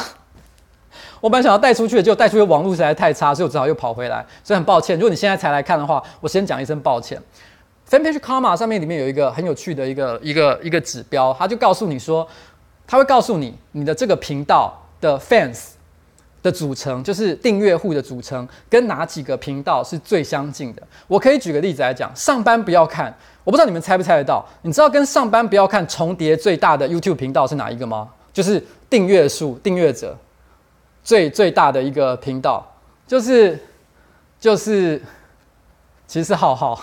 [1.23, 4.99] 我本来想要带出去的，结果带出去网络实在太差，所以我只好又跑回来，所以很抱歉。
[4.99, 7.19] 如果你现在才来看的话，我先讲一声抱歉。
[7.89, 12.29] Fanpage Karma 上面里面有一个很有趣的一个一个一个指标，它就告诉你说，
[12.87, 15.69] 它会告诉你你的这个频道的 fans
[16.43, 20.83] 的组成，就是订阅户的组成，跟哪几个频道是最相近的。
[21.07, 23.15] 我可以举个例子来讲，上班不要看。
[23.45, 24.45] 我不知道你们猜不猜得到？
[24.63, 28.09] 你知道跟上班不要看重叠最大的 YouTube 频道是哪一个吗？
[28.33, 30.17] 就是订阅数、订阅者
[31.03, 32.65] 最最大的一个频道，
[33.07, 33.59] 就是
[34.39, 35.03] 就是，
[36.07, 36.81] 其实浩浩。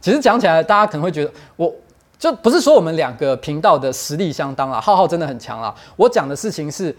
[0.00, 1.74] 其实讲起来，大家可能会觉得，我
[2.18, 5.74] 就不是说我们两个频道的实力相当啊，浩浩真的很强啊。
[5.96, 6.94] 我讲的事情是，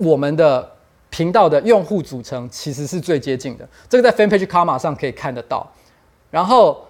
[0.00, 0.68] 我们的
[1.08, 5.70] 频道的用户组成其实是最接近的，这个在 Fanpage Karma 上可以看得到。
[6.30, 6.84] 然后。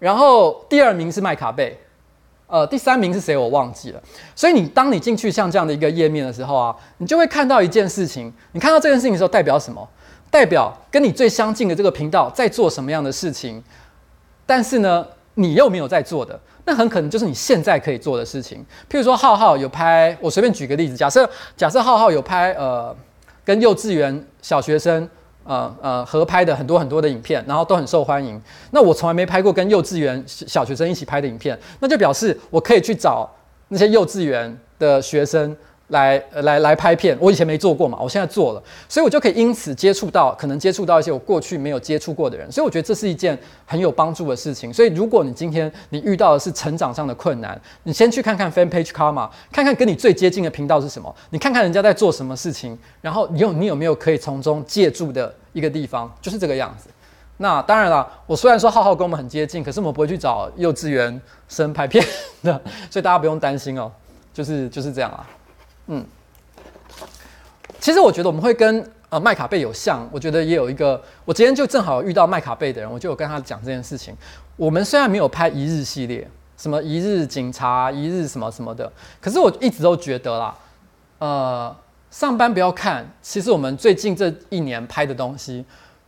[0.00, 1.78] 然后第二名是麦卡贝，
[2.46, 4.02] 呃，第三名是谁我忘记了。
[4.34, 8.30] 所以你当你进去像这样的一个页面的时候啊，你就会看到一件事情。
[8.52, 9.88] 你看到这件事情的时候，代表什么？
[10.30, 13.62] 代表跟你最相近的这个频道在做什么样的事情？
[14.44, 18.64] 但是呢，你又没有在做的，那很可能就是你现在可以做的事情。
[18.90, 22.94] 譬如说，浩浩有拍，我随便举个例子，假设假设浩浩有拍，呃，
[23.44, 25.08] 跟幼稚园小学生。
[25.46, 28.40] 呃呃，合拍的很多很多的影片，然后都很受欢迎。
[28.70, 33.30] 那我从来没拍过跟幼稚园小学生一起拍的影片，那就表示我可以去找
[33.68, 35.54] 那些幼稚园的学生。
[35.88, 44.72] 来来来拍片，我以前没做过嘛，我现在做了，所以我就可以因此接触到，可能接触到一些我过去没有接触过的人，所以我觉得这是一件很有帮助的事情。
[44.72, 56.88] 所以如果你今天你遇到的是成长上的困难，你先去看看 Fan Page Karma，看看跟你最接近的频道是什么，你看看人家在做什么事情，然后你有你有没有可以从中借助的一个地方，就是这个样子。
[57.36, 62.02] 那当然了，我虽然说浩浩跟我们很接近，可是我们不会去找幼稚园生拍片
[62.42, 62.52] 的，
[62.88, 63.90] 所以大家不用担心哦，
[64.32, 65.26] 就是就是这样啊。
[65.86, 66.04] 嗯，
[67.78, 74.16] 其实我觉得我们会跟呃麦卡贝有像，我觉得也有一个，我今天就正好遇到麦卡贝的人，我就有跟他讲这件事情。
[74.56, 76.26] 我们虽然没有拍一日系列，
[76.56, 80.56] 什么一日警察、一日什么什么的，可是我一直都觉得啦，
[81.18, 81.76] 呃，
[82.10, 85.64] 上班不要看，其实我们最近这一年拍的东西，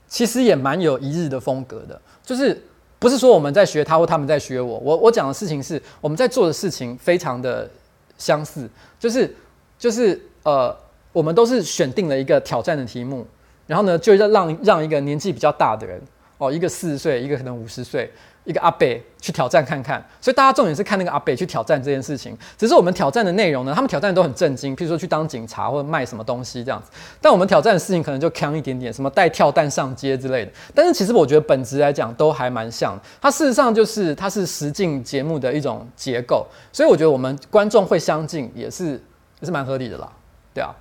[0.09, 2.59] 其实也蛮有一日的风格的，就是
[2.99, 7.69] 不是说我们在学他或他们在学我，我我讲的事情是我们在做的事情非常的
[8.17, 8.67] 相似，
[8.99, 9.37] 就是。
[9.79, 10.75] 就是呃，
[11.13, 13.27] 我们都是选定了一个挑战的题目，
[13.67, 16.01] 然后呢，就让让一个年纪比较大的人
[16.39, 18.11] 哦，一个四十岁，一个可能五十岁，
[18.45, 18.87] 一个阿伯
[19.21, 20.05] 去挑战看看。
[20.21, 22.37] 所以大家重点是看那个阿伯去挑战这件事情。
[22.59, 26.91] 只是我们挑战的内容呢，他们挑战都很震惊，譬如说去当警察或者卖什么东西这样子。
[27.21, 30.53] 但我们挑战的事情可能就强一点点，什么带跳蛋上街之类的。
[30.75, 32.99] 但是其实我觉得本质来讲都还蛮像。
[33.21, 39.01] 它事实上就是它是实境节目的一种结构，所以我觉得我们观众会相近也是。
[39.41, 40.09] 也是蛮合理的啦，
[40.55, 40.75] 对啊。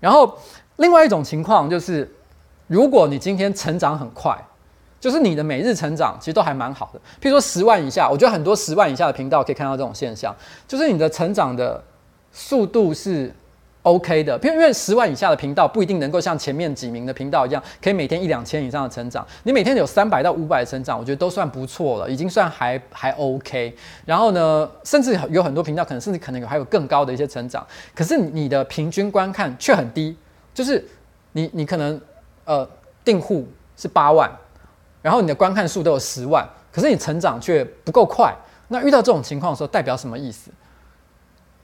[0.00, 0.38] 然后
[0.76, 2.10] 另外一种情况就是，
[2.66, 4.36] 如果你今天成长很快，
[5.00, 6.98] 就是你的每日成长其实都还蛮好的。
[7.20, 10.34] 譬如说十万以下，我觉得很多十万以下的频道可以看到这种现象，
[10.68, 11.82] 就是你的成长的
[12.32, 13.34] 速度是。
[13.86, 19.24] OK 的，因为因为十万以下的频道不一定能够像前面几名的频道一样，可以每天一两千以上的成长。
[19.44, 23.72] 你每天有三百到五百的成长，我觉得都算不错了，已经算还还 OK。
[24.04, 27.64] 然后呢，甚至有很多频道可能甚至可能有还有更高的一些成长，
[27.94, 30.16] 可是你的平均观看却很低，
[30.52, 30.84] 就是
[31.30, 32.00] 你你可能
[32.44, 32.68] 呃
[33.04, 34.28] 订户是八万，
[35.00, 38.34] 然后你的观看数都有十万，可是你成长却不够快。
[38.66, 40.50] 那遇到这种情况的时候，代表什么意思？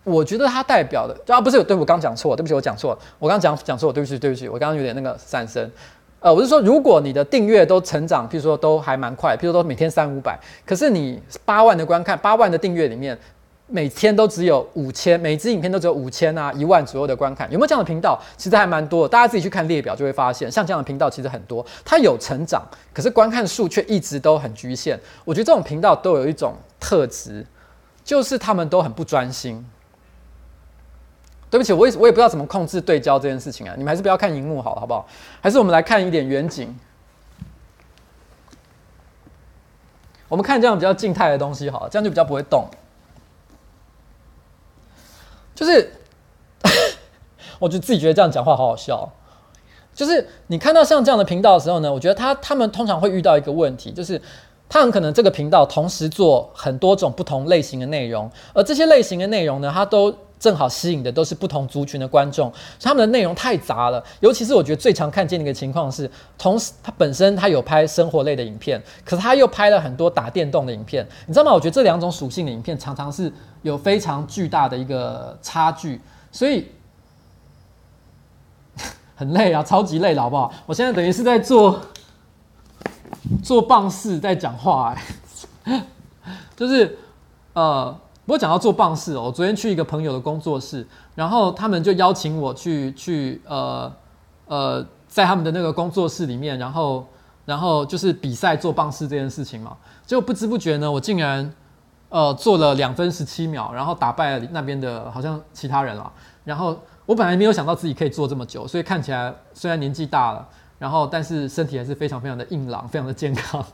[0.04, 5.70] 我觉得它代表的啊，不是，对，我刚讲错，对不起，我讲错了，我刚讲讲错，对不起，对不起，我刚刚有点那个闪神。
[6.18, 13.18] 呃，我是说，如果你的订阅都成长，譬如说都还蛮快，譬如说每天三五百，可是你八万的观看，八万的订阅里面，
[13.66, 18.20] 每天都只有五千，每支影片都只有五千啊，一万左右的观看，有没有这样的频道？
[18.36, 24.98] 其实还蛮多的，大家自己去看列表就会发现，像这样的频道其实很多，它有成长，可是观看数却一直都很局限。
[25.24, 27.44] 我觉得这种频道都有一种特质，
[28.04, 29.64] 就是他们都很不专心。
[31.52, 33.74] 对不起，我也我也不知道怎么控制对焦这件事情啊！
[33.76, 35.06] 你们还是不要看荧幕好了，好不好？
[35.38, 36.74] 还是我们来看一点远景。
[40.30, 42.64] 我们看这样比较静态的东西好了，这样就比较不会动。
[45.54, 45.92] 就是，
[47.60, 49.06] 我就自己觉得这样讲话好好笑。
[49.94, 54.18] 就是你看到像这样的频道的时候呢，我觉得他他们通常会遇到一个问题，就是
[54.70, 60.16] 他很可能这个频道同时做很多种不同类型的内容，而这些类型的内容呢，它都。
[60.42, 64.04] 正好吸引的都是不同族群的观众，所以他们的内容太杂了。
[64.18, 71.52] 尤其是我觉得最常看见的一个情况是，同时他本身他有拍生活类的影片，可是他又拍了很多打电动的影片，你知道吗？
[71.52, 73.32] 我觉得这两种属性的影片常常是
[73.62, 76.00] 有非常巨大的一个差距，
[76.32, 76.66] 所以
[79.14, 80.52] 很累啊，超级累了，好不好？
[80.66, 81.80] 我现在等于是在做
[83.44, 84.96] 做棒式在讲话，
[85.62, 85.86] 哎，
[86.56, 86.98] 就是
[87.52, 87.96] 呃。
[88.24, 93.92] 不过讲到做棒式哦，我昨天去一个朋友的工作室，然后他们就邀请我去去呃
[94.46, 97.04] 呃，在他们的那个工作室里面，然后
[97.44, 99.76] 然后就是比赛做棒式这件事情嘛。
[100.06, 101.52] 结果不知不觉呢，我竟然
[102.10, 106.12] 呃做了两分十七秒，然后打败了那边的好像其他人了。
[106.44, 110.48] 然后我本来没有想到自己可以做这么久，所以看起来虽然年纪大了，
[110.78, 113.64] 然后但是身体还是非常非常的硬朗，非常的健康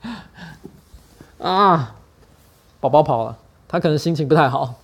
[1.38, 1.94] 啊。
[2.82, 4.74] 宝宝跑了，他可能心情不太好。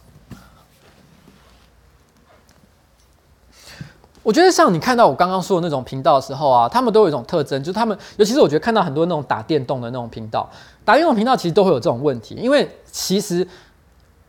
[4.22, 10.48] 我觉得像你看到我刚刚说的那种频道的时候啊，他们都有一种特征，就是他们，尤其是我觉得看到很多那种打电动的那种频道，
[10.84, 13.44] 打电动频道其实都会有这种问题，因为其实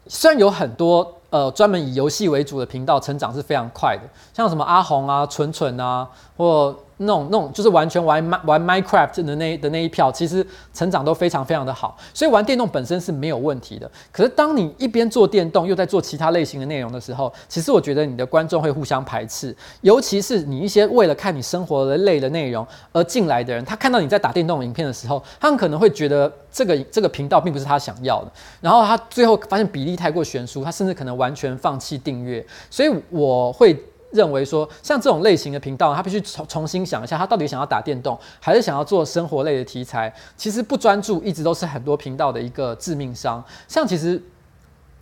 [0.07, 4.01] 虽然有很多呃专门以游戏为主的频道，成长是非常快的，
[4.33, 6.75] 像什么阿红啊、蠢蠢啊，或。
[7.01, 13.89] 那种那种就是完全玩玩 Minecraft 的那的那一票，其实成长都非常非常的好，所以玩电动本身是没有问题的。
[14.11, 32.45] 可是当你一边做电动，又在做其他类型的内容的时候，其实我觉得你的观众会互相排斥，尤其是你一些为了看你生活的类的内容而进来的人，他看到你在打电动影片的时候，他们可能会觉得这个这个频道并不是他想要的，然后他最后发现比例太过悬殊，他甚至可能完全放弃订阅。
[32.69, 33.81] 所以我会。
[34.11, 40.13] 认为说，像这种类型的频道，他必须重重新想一下，他到底想要打电动，还是想要做生活类的题材？
[40.35, 43.43] 其实不专注一直都是很多频道的一个致命伤。
[43.67, 44.21] 像其实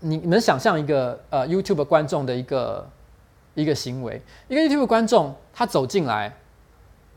[0.02, 2.90] 你你们想象一个呃 YouTube 观众的一个
[3.54, 6.36] 一个行为，一个 YouTube 观众他走进来，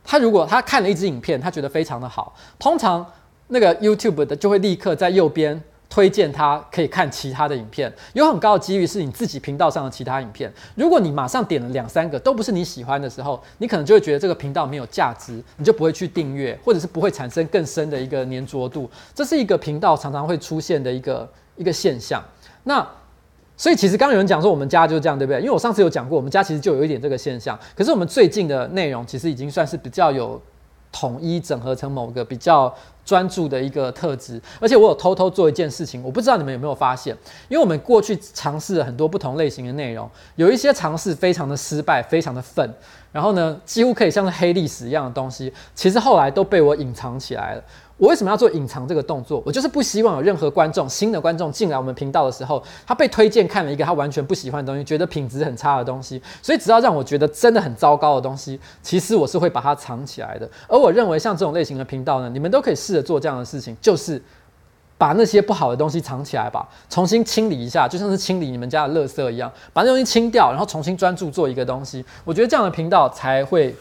[0.05, 3.05] 他如果他看了一支影片，他觉得非常的好，通常
[3.49, 5.63] 那个 YouTube 的就会立刻在右边。
[5.91, 10.51] 推荐他可以看其他的影片，有很高的几率是你自己频道上的其他影片。
[10.77, 18.89] 如果你马上点了两三个都不是你喜欢的时候，你可能就会觉得这个频道没有价值，你就不会去订阅，或者是不会产生更深的一个粘着度。
[19.13, 22.23] 这是一个频道常常会出现的一个一个现象。
[22.63, 22.87] 那
[23.57, 25.41] 所以其实刚刚有人讲说我们家就是这样，对不对？
[25.41, 27.59] 因为我上次有讲过，我们家其实就有一点这个现象。
[27.77, 30.41] 可是我们最近的内容其实已经算是比较有
[30.93, 32.73] 统一整合成某个比较。
[33.11, 37.13] 专注的一个特质，而且我有偷偷做一件事情，我不知道你们有没有发现，
[37.49, 42.73] 因为我们过去尝试了很多不同类型的内容，有一些尝试非常的失败，非常的愤，
[43.11, 47.65] 然后呢，几乎可以像是黑历史一样的东西，其实后来都被我隐藏起来了。
[48.01, 49.43] 我为什么要做隐藏这个动作？
[49.45, 56.21] 我就是不希望有任何观众、新的观众进来我们频道的时候，他被推荐看了一个他完全不喜欢的东西，觉得品质很差的东西。
[56.41, 60.49] 所以只要让我觉得真的很糟糕的东西，其实我是会把它藏起来的。
[60.67, 64.21] 而我认为像这种类型的频道呢，你们都可以试着做这样的事情，就是
[64.97, 72.03] 把那些不好的东西藏起来吧，重新清理一下，就像是清理你们家的垃圾一样，把那东西清掉，然后重新专注做一个东西。
[72.25, 73.77] 我觉得这样的频道才会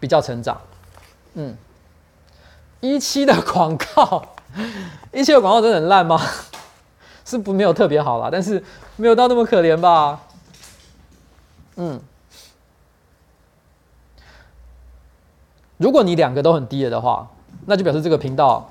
[0.00, 0.58] 比较成长。
[1.34, 1.54] 嗯。
[2.80, 4.22] 一期的广告，
[5.12, 6.20] 一期的广告真的很烂吗？
[7.24, 8.62] 是不没有特别好啦，但是
[8.96, 10.20] 没有到那么可怜吧？
[11.76, 12.00] 嗯，
[15.76, 17.28] 如果你两个都很低了的话，
[17.66, 18.68] 那就表示这个频道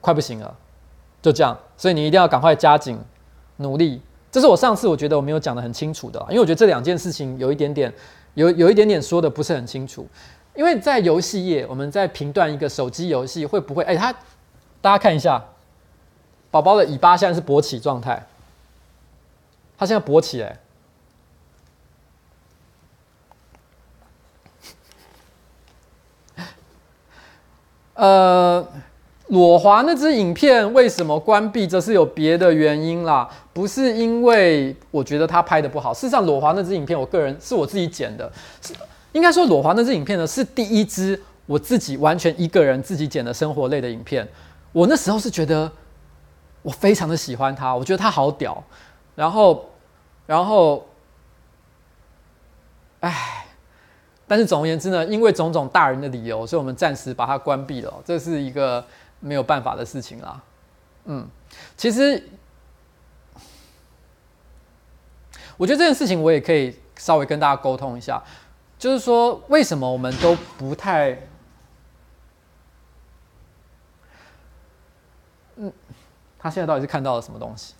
[0.00, 0.54] 快不行了。
[1.20, 2.98] 就这样，所以你一定要赶快加紧
[3.58, 4.00] 努力。
[4.30, 7.92] 这是我上次我觉得我没有讲得很清楚的，因为我觉得这两件事情有一点点
[8.34, 10.08] 有有一点点说的不是很清楚。
[10.54, 14.12] 因为在游戏业，我们在评断一个手机游戏会不会，哎，他，
[14.80, 15.42] 大家看一下，
[16.50, 18.26] 宝宝的尾巴现在是勃起状态，
[19.78, 20.58] 他现在勃起哎，
[27.94, 28.68] 呃，
[29.28, 31.66] 裸滑那支影片为什么关闭？
[31.66, 35.94] 这是有别的原因啦，不是因为我觉得他拍的不好。
[35.94, 38.30] 事实上，裸滑那支影片，我个人是我自己剪的，
[38.60, 38.74] 是
[39.12, 44.26] 应该说裸滑那支影片呢，是第一支我自己完全一个人自己剪的生活类的影片。
[44.72, 45.70] 我那时候是觉得
[46.62, 48.62] 我非常的喜欢他，我觉得他好屌，
[49.14, 49.70] 然后，
[50.26, 50.86] 然后，
[53.00, 53.38] 哎。
[54.24, 57.92] 但是总而言之呢，因为种种大人的理由，所以我们暂时把它关闭了。
[58.02, 58.82] 这是一个
[59.20, 60.40] 没有办法的事情啦。
[61.04, 61.28] 嗯，
[61.76, 62.22] 其实
[65.58, 68.22] 我觉得这件事情我也可以稍微跟大家沟通一下，
[68.82, 71.16] 就是说为什么我们都不太……
[75.54, 75.72] 嗯，
[76.36, 77.74] 他现在到底是看到了什么东西？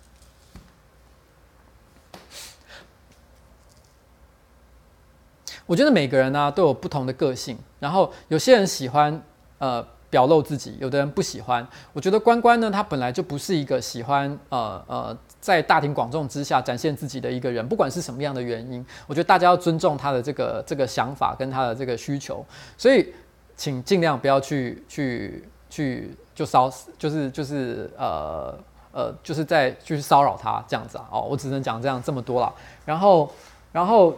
[5.65, 9.21] 我觉得每个人呢、都有不同的个性，然后有些人喜欢
[9.57, 11.67] 呃表露自己，有的人不喜欢。
[11.91, 22.45] 我觉得关关呢，他本来就不是一个喜欢呃呃在大庭广众之下展现自己的一个人，不管是什么样的原因，我觉得大家要尊重他的这个这个想法跟他的这个需求，
[22.77, 23.11] 所以
[23.57, 28.55] 请尽量不要去去去就骚就是就是呃
[28.91, 32.53] 呃就是在去骚扰他这样子啊哦，我只能讲这样这么多了，
[32.85, 33.31] 然后
[33.71, 34.15] 然后。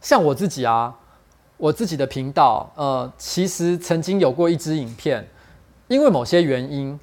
[0.00, 0.94] 像我自己啊，
[1.58, 5.28] 我自己的频道，呃，其实曾经有过一支影片，
[5.88, 6.98] 因为某些原因，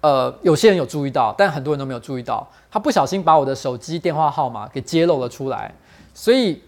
[0.00, 5.74] 呃，有些人有注意到，但很多人都没有注意到，他不小心把我的手机电话号码给揭露了出来，
[6.14, 6.62] 所以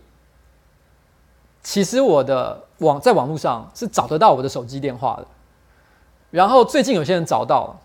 [1.62, 5.26] 其实我的网在网络上是找得到我的手机电话的，
[6.30, 7.80] 然后最近有些人找到了，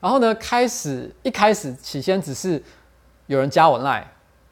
[0.00, 2.62] 然后呢，开始一开始起先只是
[3.26, 4.04] 有人加我 Line。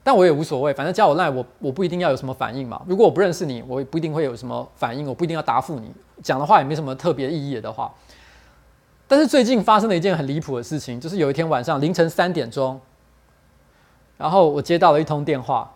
[0.06, 2.80] 但我也无所谓，反正加我赖我，我不一定要有什么反应嘛。
[2.86, 5.90] 如果我不认识你，我也不一定会有什么反应，我不一定要答复你
[6.22, 7.92] 讲的话，也没什么特别意义的话。
[9.08, 12.80] 但是最近发生了一件很离谱的事情，就是有一天晚上凌晨三点钟，
[14.16, 15.68] 然后我接到了一通电话，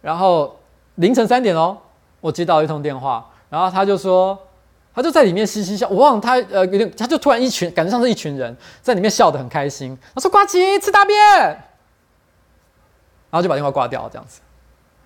[0.00, 0.56] 然后
[0.96, 1.78] 凌晨三点哦，
[2.20, 4.36] 我接到了一通电话，然后他就说，
[4.92, 6.66] 他就在里面嘻嘻笑，我忘了他呃，
[6.98, 11.69] 他就突然一群感觉像是一群人在里面笑得很开心，他说呱吉吃大便。
[13.30, 14.40] 然后就把电话挂掉，这样子，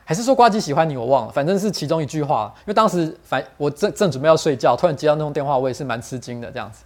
[0.04, 0.96] 还是说呱吉喜欢你？
[0.96, 2.52] 我忘了，反正是其中一句话。
[2.60, 6.84] 因为当时反我正正准备要睡觉，突然接到那通电话，我也是蛮吃惊的这样子。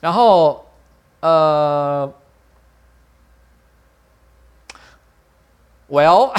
[0.00, 0.64] 然后，
[1.20, 2.10] 呃
[5.90, 6.30] ，Well，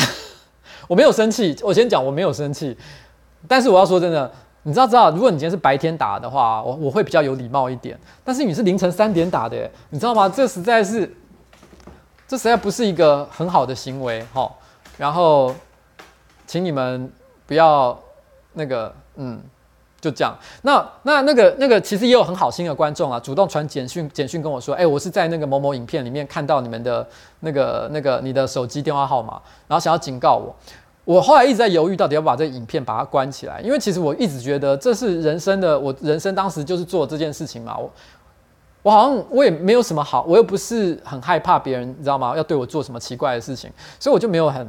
[0.88, 1.56] 我没有生气。
[1.62, 2.76] 我先讲，我没有生气。
[3.48, 4.32] 但是我要说真的，
[4.64, 8.00] 你知道知道，如果你今天是白天打的话，我我会比较有礼貌一点。
[8.24, 10.28] 但是你是凌晨三点打的，你知道吗？
[10.28, 11.16] 这实在是。
[12.32, 14.50] 这实在不是一个很好的行为，哈。
[14.98, 15.54] 然后，
[16.48, 17.12] 请你们
[17.46, 18.00] 不要
[18.54, 19.38] 那个，嗯，
[20.00, 20.34] 就这样。
[20.62, 27.06] 那那那个那个，其实也有很好心的观众啊，主动传简讯简讯跟我说，哎，我是在那个某某影片里面看到你们的
[27.42, 29.34] 那个那个你的手机电话号码，
[29.68, 30.56] 然后想要警告我。
[31.04, 37.92] 我后来一直在犹豫，到底要把这个影片把它关起来，因为其实我一直觉得这是人生的，我人生当时就是做这件事情嘛，我。
[38.84, 42.36] 我好像我也没有什么好，我又不是很害怕别人，你知道吗？
[42.36, 44.68] 要对我做什么奇怪的事情，所以我就没有很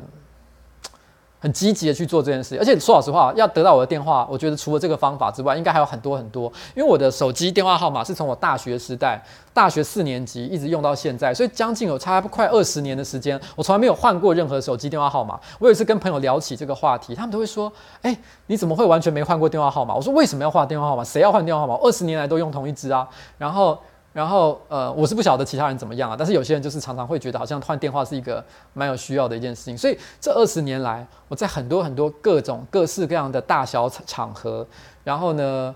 [1.41, 2.57] 很积极的去做这件事。
[2.59, 6.53] 而且说老实话，要得到我的电话，我觉得除了这个方法之外，应该还有很多很多。
[6.77, 9.21] 因为我的手机电话号码是从我大学时代，
[9.55, 15.41] 大学四年级一直用到现在，所以将近有差不快二十年的时间，我从来没有换过任何手机电话号码。
[15.59, 21.03] 我有一次跟朋友聊起这个话题，他们都会说：“哎，你怎么会完全没换过电话号码？”我说：“为什么要换电话号码？
[21.03, 21.75] 谁要换电话号码？
[21.83, 23.09] 二十年来都用同一支啊。”
[23.39, 23.77] 然后。
[24.13, 28.45] 然后，呃，我是不晓得其他人怎么样啊，但是有些人就是常常会觉得好像换电话是一个
[28.75, 29.77] 蛮有需要的一件事情。
[29.77, 34.67] 所以这二十年来，我在很多很多各种各式各样的大小场合，
[35.03, 35.75] 然后呢，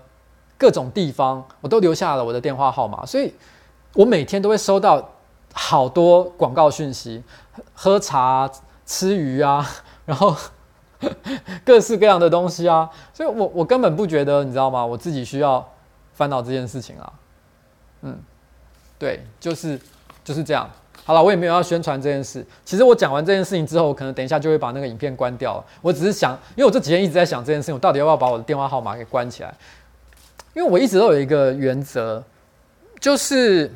[0.55, 3.03] 各种地方，我都留下了我的电话号码。
[3.03, 3.33] 所以
[3.95, 5.09] 我每天都会收到
[5.51, 7.23] 好多广告讯息，
[7.73, 8.47] 喝茶、
[8.85, 9.67] 吃鱼啊，
[10.05, 10.35] 然后
[11.65, 12.87] 各式各样的东西啊。
[13.11, 14.85] 所以我我根本不觉得，你知道吗？
[14.85, 15.67] 我自己需要
[16.13, 17.13] 烦恼这件事情啊。
[18.03, 18.15] 嗯，
[18.99, 19.79] 对，就是
[20.23, 20.69] 就是这样。
[21.05, 22.45] 好了，我也没有要宣传这件事。
[22.65, 25.65] 其实我讲完这件事情之后，可能等一下就会把那个影片关掉了。
[25.81, 29.53] 我只是想，因为我这几天一直在想这件事情，我到底要不要把我的电话号码给关起来？
[30.53, 32.21] 因为我一直都有一个原则，
[32.99, 33.71] 就是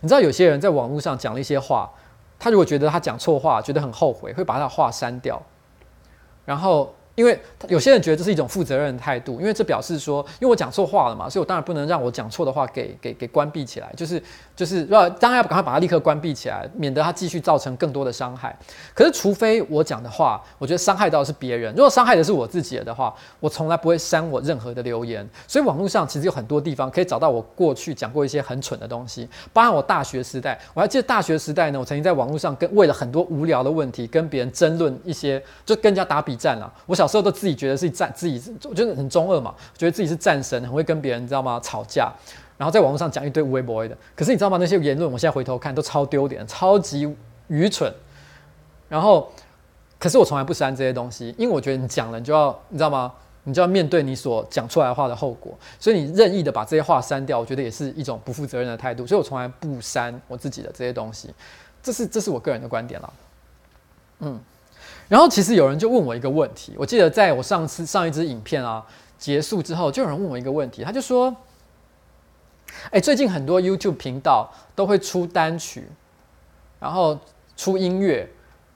[0.00, 1.90] 你知道，有些人在网络上讲了一些话，
[2.38, 5.42] 他如果觉得他讲错话，觉得很后悔，会把他的话删掉。
[6.46, 7.36] 然后因为
[7.68, 14.22] 有些人觉得这是一种负责任的态度，因为这表示说，因为我讲错话了嘛，所以我当然不能让我讲错的话给给给关闭起来，就是
[14.56, 18.58] 就是要当然要赶快把它立刻关闭起来，免得它继续造成更多的伤害。
[18.92, 25.24] 可是除非我讲的话，我觉得伤害到的是别人，如果伤害的是我自己的话，我从来不会删我任何的留言。
[25.46, 36.72] 所以网络上其实有很多地方可以找到我过去讲过一些很蠢的东西，包含我大学时代，我还记得大学时代呢，我曾经在网络上跟为了很多无聊的问题跟别人争论一些，就跟人家打比战了。
[36.84, 36.96] 我。
[36.96, 41.60] 小时候都自己觉得是战，自己我觉得很中二嘛，觉得自己是战神，很会跟别人，你知道吗？
[41.62, 42.10] 吵架，
[42.56, 43.96] 然后在网络上讲一堆无微博的。
[44.14, 44.56] 可是你知道吗？
[44.58, 47.14] 那些言论，我现在回头看都超丢脸，超级
[47.48, 47.92] 愚蠢。
[48.88, 49.30] 然后，
[49.98, 53.12] 可是我从来不删这些东西，因为我觉得你讲了，你就要你知道吗？
[53.44, 55.56] 你就要面对你所讲出来的话的后果。
[55.78, 59.06] 所以你任意的把这些话删掉，我觉得也是一种不负责任的态度。
[59.06, 61.32] 所以我从来不删我自己的这些东西。
[61.82, 63.12] 这是这是我个人的观点了。
[64.20, 64.40] 嗯。
[65.08, 68.84] 然后其实有人就问我一个问题，我记得在我上次上一支影片啊
[69.16, 71.34] 结束之后，就有人问我一个问题，他就说
[72.90, 75.88] ：“哎，最近很多 YouTube 频道都会出单曲，
[76.80, 77.18] 然后
[77.56, 78.28] 出音乐。”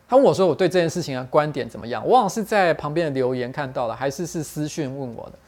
[0.09, 5.39] 他问我说：“我对这件事情的观点怎么样？”我忘了是在旁边的留言看到了，还是是私讯问我的。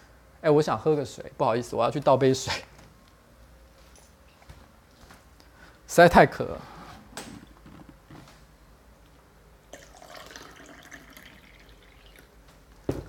[0.43, 2.53] 哎，我想喝个水，不好意思，我要去倒杯水，
[5.89, 6.61] 实在太渴了。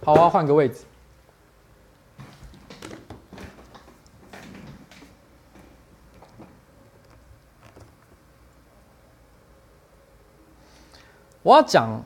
[0.03, 0.85] 好，我要换个位置。
[11.43, 12.03] 我要讲，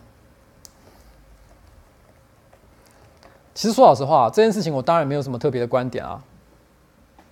[3.54, 6.22] 其实说老实话，这件事情我当然没有什么特别的观点啊，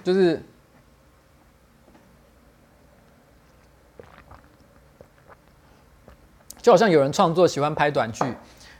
[0.03, 0.41] 就是
[6.61, 8.23] 就好像有人创作喜欢拍短剧，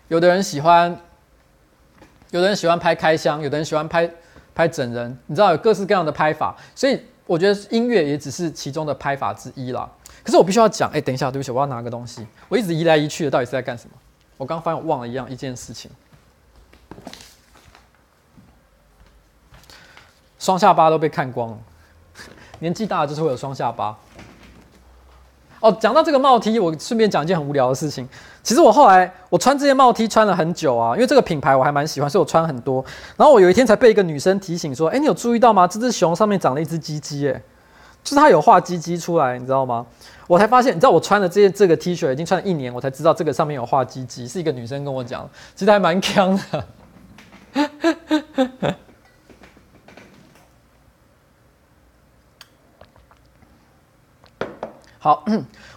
[0.08, 0.98] 有的人喜欢。
[2.32, 4.12] 有的人喜欢拍开箱，有的人喜欢拍
[4.54, 9.90] 拍整人，你知道有各式各样的拍法，所以我觉得音乐也只是其中的拍法之一啦。
[10.26, 13.96] 可是我必须要讲，哎，等一下，对不起，我要拿个东西，我一直移来移去的，到底是在干什么？
[14.38, 15.92] 我刚发现我忘了一样一件事情，
[20.40, 21.58] 双下巴都被看光了，
[22.60, 23.96] 年纪大了就是会有双下巴。
[25.62, 28.08] 哦，讲到这个帽 T，我顺便讲一件很无聊的事情。
[28.44, 32.84] 其实我后来我穿这件帽 T 穿了很久啊，因为这个品牌我还蛮喜欢，所以我穿很多。
[33.16, 35.66] 然后我有一天才被一个女生提醒说：“哎，你有注意到吗？
[35.68, 37.42] 这只熊上面长了一只鸡鸡，哎，
[38.06, 39.86] 就是他有画鸡鸡出来，你知道吗？”
[40.28, 46.66] 我才发现，你知道我穿的这件这个 T 恤已经穿了一年，我才知道这个上面有画鸡鸡，是一个女生跟我讲，其实还蛮锵的。
[54.98, 55.24] 好，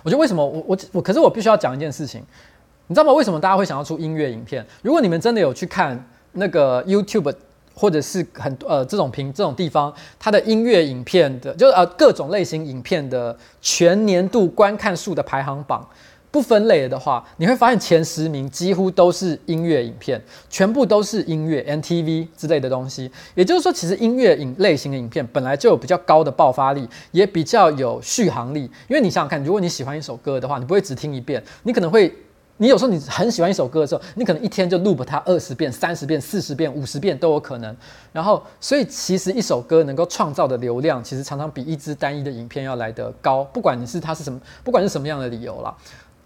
[0.02, 2.22] 我觉得为什么我我我，可是我必须要讲一件事情，
[2.86, 3.12] 你知道吗？
[3.12, 4.66] 为什么大家会想要出音乐影片？
[4.80, 6.02] 如果你们真的有去看
[6.32, 7.34] 那个 YouTube
[7.78, 15.88] 或者是很呃这种平这种地方，它的音乐影片的，就是呃各种类型影片的全年度观看数的排行榜。
[16.30, 23.10] 不分类的话，你会发现前十名几乎都是音乐影片，全部都是音乐 MTV 之类的东西。
[23.34, 28.70] 也就是说，其实音乐影类型的影片本来就有比较高的爆发力，也比较有续航力。
[28.88, 32.14] 因为你想想看，如果你喜欢一首歌的话，你不会只听一遍，你可能会，
[32.58, 37.74] 你有时候你很喜欢一首歌的时候，你可能一天就 loop 它二十遍、三十遍、四十遍、五十遍都有可能。
[38.12, 43.42] 然后，所以其实一首歌能够创造的流量，其实常常比一支单一的影片要来得高。
[43.44, 45.74] 不管你是它是什么，不管是什么样的理由啦。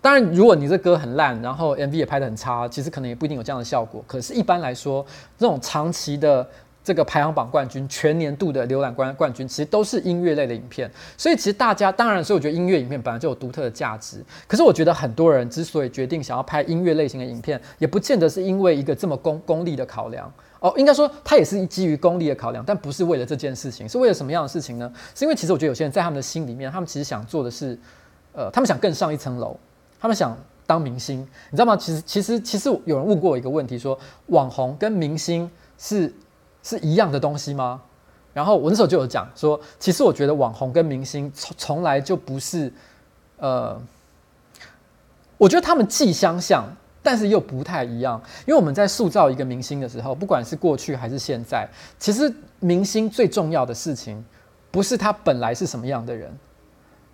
[0.01, 4.03] 当然，如果你这歌很烂，然后 MV 也拍得很差，其实可能也不一定有这样的效果。
[4.05, 5.07] 可是，一般来说，
[5.39, 6.45] 这种长期的
[6.85, 10.91] 这个排行榜冠军、全年度的浏览冠冠军，其实都是音乐类的影片。
[11.17, 14.25] 所以，其实大家当然，所以我觉得音乐影片本来就有独特的价值。
[14.49, 20.73] 可是，我觉得很多人之所以决定想要拍音乐类型的影片，也不见得是因为一个这么功功利的考量哦。
[20.77, 23.89] 应该说，它也是基于功利的考量，但不是为了这件事情。
[23.89, 24.93] 是为了什么样的事情呢？
[25.15, 27.79] 是因为其实我觉得有些人在他们的心里面，他们其实想做的是，
[28.33, 29.57] 呃，他们想更上一层楼。
[30.01, 31.21] 他们想当明星，
[31.51, 31.77] 你知道吗？
[31.77, 36.13] 其实，其实，其实有人问过我一个问题，说网红跟明星是
[36.63, 37.83] 是一样的东西吗？
[38.33, 42.73] 然后我那时候就有讲说，其实我觉得网红跟明星从从来就不是，
[43.37, 43.79] 呃，
[45.37, 46.65] 我觉得他们既相像，
[47.03, 48.19] 但是又不太一样。
[48.47, 54.25] 因为我们在塑造一个明星的时候，不管是过去还是现在，其实明星最重要的事情，
[54.71, 56.35] 不是他本来是什么样的人，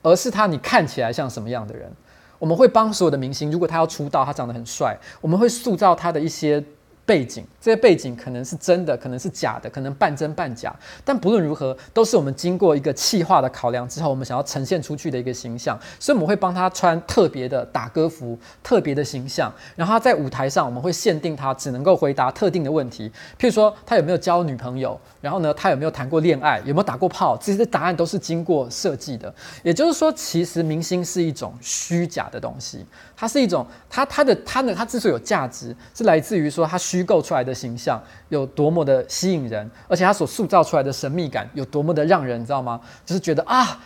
[0.03, 1.91] 而是他你看起来像什么样的人。
[2.39, 6.65] 我们会帮所有的明星，如果他要出道，他长得很帅，我们会塑造他的一些
[7.05, 10.75] 背景，这些背景可能是真的，可能是假的，可能半真半假。
[11.05, 15.79] 但不论如何，都是我们经过一个气化的考量之后，我们想要呈现出去的一个形象。
[16.01, 19.53] 所以我们会帮他穿特别的打歌服，特别的形象。
[19.77, 23.07] 然后他在舞台上，我们会限定他只能够回答特定的问题，
[23.39, 29.31] 譬如说他有没有交女朋友，然后呢，他有没有谈过恋爱，有没有打过炮，这些答案都是经过设计的。
[29.63, 42.81] 也就是说，其实明星是一种虚假的东西，它是一种，它它的它的它之所以有价值，是来自于说它虚构出来的形象有多么的吸引人，而且它所塑造出来的神秘感有多么的让人，你知道吗？
[43.05, 43.81] 就是觉得啊，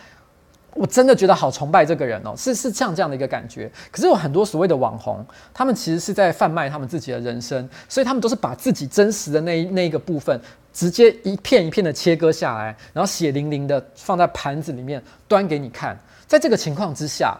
[0.75, 3.71] 我真的觉得好崇拜这个人哦，是是像这样的一个感觉。
[3.91, 10.39] 可是有很多所谓的网红，他们其实是在贩卖他们自己的人生，所以他们都是把自己真实的那一那一个部分，
[10.71, 15.97] 直接一片一片的切割下来，然后血淋淋的放在盘子里面端给你看。
[16.25, 17.37] 在这个情况之下，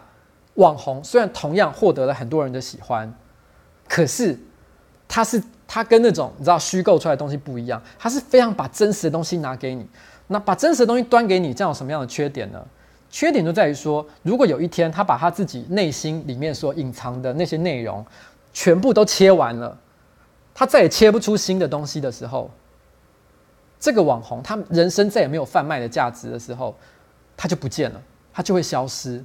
[0.56, 3.12] 网红虽然同样获得了很多人的喜欢，
[3.88, 4.38] 可是
[5.08, 5.42] 他是
[5.74, 9.88] 他跟那种你知道虚构出来的东西不一样，他是非常把真实的东西拿给你。
[10.28, 12.64] 那把真实的东西端给你，这样有什么样的缺点呢？
[13.10, 18.06] 缺点就在于说，如果有一天他把他自己内心里面所隐藏的那些内容
[18.54, 19.76] 全部都切完了，
[20.54, 22.52] 他再也切不出新的东西的时候，
[23.80, 26.76] 这个网红他人生再也没有贩卖的价值的时候，
[27.36, 28.00] 他就不见了。
[28.32, 29.24] 他就会消失，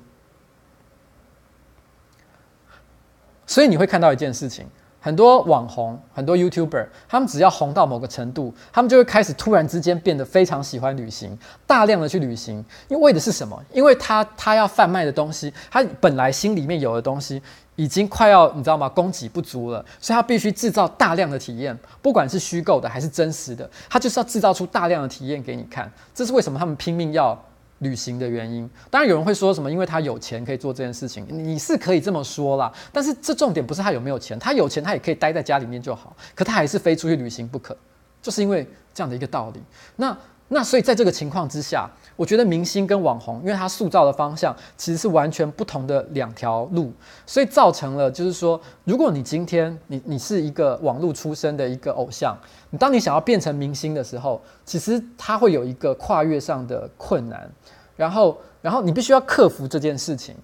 [3.46, 4.66] 所以你会看到一件事情：
[5.01, 12.64] 很多网红、很多 YouTuber，他们只要红到某个程度，他们就会开始突然之间变得非常喜欢旅行，大量的去旅行。
[12.88, 13.62] 因为的是什么？
[13.72, 17.40] 因为他他要贩卖的东西，他本来心里面有的东西，
[17.76, 18.88] 已经快要你知道吗？
[18.88, 25.90] 供给不足了，所以他必须制造大量的体验，不管是虚构的还是真实的，他就是要制造出大量的体验给你看。
[26.12, 27.40] 这是为什么他们拼命要。
[27.81, 32.72] 旅行的原因，当然有人会说什么，因为他有钱可以做这件事情，你是可以这么说啦。
[32.93, 37.76] 但是这重点不是他有没有钱，他有钱他也可以待在家里面就好，可他还是非出去旅行不可，
[38.20, 39.62] 就是因为这样的一个道理。
[39.97, 40.16] 那
[40.51, 41.86] 那所以在这个情况之下，
[42.16, 46.90] 我觉得明星跟网红，因为他塑造的方向其实是完全不同的两条路，
[47.26, 52.34] 所以造成了就是说，如果你今天你你是一个网络出身的一个偶像，
[52.70, 57.51] 你当你想要变成明星的时候，其实他会有一个跨越上的困难，
[57.94, 60.34] 然后然后你必须要克服这件事情。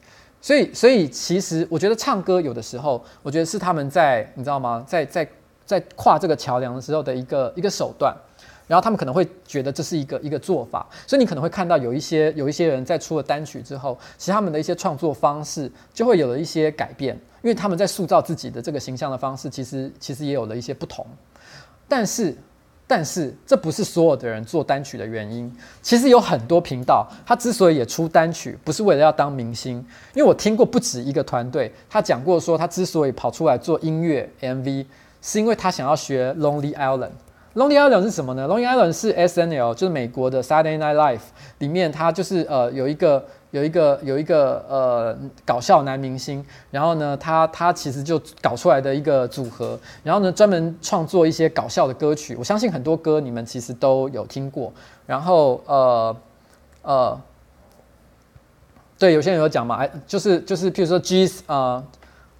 [0.42, 5.26] 所以所以其实我觉得唱歌有的时候，我觉得是他们在你知道吗，在在
[5.64, 8.14] 在跨这个桥梁的时候的一个一个手段。
[8.66, 21.06] 然后他们可能会觉得这是一个一个做法，所以你可能会看到有一些有一些人在出了单曲之后，其实他们的一些创作方式就会有了一些改变，因为他们在塑造自己的这个形象的方式，其实其实也有了一些不同。
[21.86, 22.34] 但是，
[22.86, 25.54] 但是这不是所有的人做单曲的原因。
[25.82, 29.76] 其实有很多频道，他之所以也出单曲，不是为了要当明星。
[30.14, 34.86] 因为我听过不止一个团队，他讲过说，他之所以跑出来做音乐 MV，
[35.20, 37.10] 是因为他想要学 Lonely Island。
[37.54, 41.20] Lonely Island 是什么呢？Lonely Island 是 SNL，就是美国的 Saturday Night Live
[41.58, 52.34] 里面，他就是呃有一个有一个有一个呃搞笑男明星，然后呢，他他其实就搞出来的一个组合，然后呢专门创作一些搞笑的歌曲。
[52.34, 54.72] 我相信很多歌你们其实都有听过。
[55.06, 56.16] 然后呃
[56.82, 57.20] 呃，
[58.98, 61.84] 对，有些人有讲嘛，哎，就是就是，譬如说 G's 啊、呃，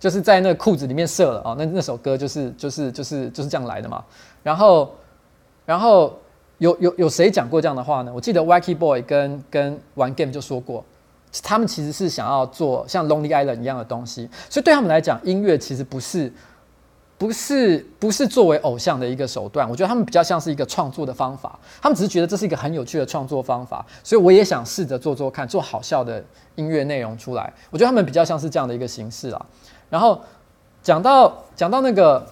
[0.00, 4.04] 就是在那个裤子里面射了啊、那那首歌就是就是就是就是这样来的嘛。
[4.42, 4.92] 然后。
[5.66, 6.18] 然后
[6.58, 8.12] 有有有谁讲过这样的话呢？
[8.14, 10.84] 我记得 Wacky Boy 跟跟玩 Game 就说过，
[11.42, 16.32] 他们其实是想要做像 Lonely Island 一样的东西，所以对他们来讲，音乐其实不是
[17.18, 19.68] 不是不是作为偶像的一个手段。
[19.68, 26.22] 我觉得他们比较像是一个创作的方法，他们只是觉得这是一个很有趣的创作方法，所以我也想试着做做看，做好笑的
[26.54, 27.52] 音乐内容出来。
[27.70, 29.46] 我觉得他们比较像是这样的一个形式啊。
[29.90, 30.20] 然后
[30.82, 32.24] 讲到讲到那个，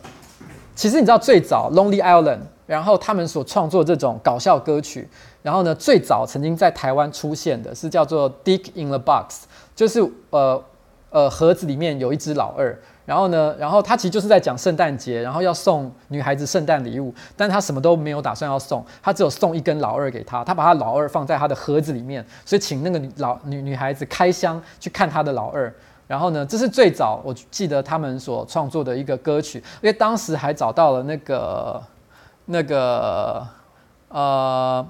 [0.76, 2.38] 其实你知道最早 Lonely Island。
[2.72, 5.06] 然后他们所创作这种搞笑歌曲，
[5.42, 9.44] 然后呢，最早曾经在台湾出现的是叫做《Dick in the Box》，
[9.76, 10.00] 就是
[10.30, 10.64] 呃
[11.10, 25.70] 呃盒子里面有一只老二，然后呢，然后他其实就是在讲圣诞节，然后要送女孩子圣诞礼物，但他什么都没有打算要送，他只有送一根老二给她，他把他老二放在他的盒子里面，所以请那个女老女女孩子开箱去看他的老二，
[26.06, 31.78] 然后呢，这是最早我记得他们所创作的一个歌曲，因为当时还找到了那个。
[32.52, 33.44] 那个
[34.10, 34.86] 呃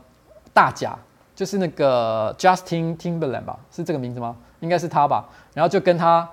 [0.53, 0.99] 大甲
[1.35, 4.37] 就是那个 Justin Timberland 吧，是这个名字吗？
[4.61, 5.29] 应该是他吧。
[5.55, 6.29] 然后就跟他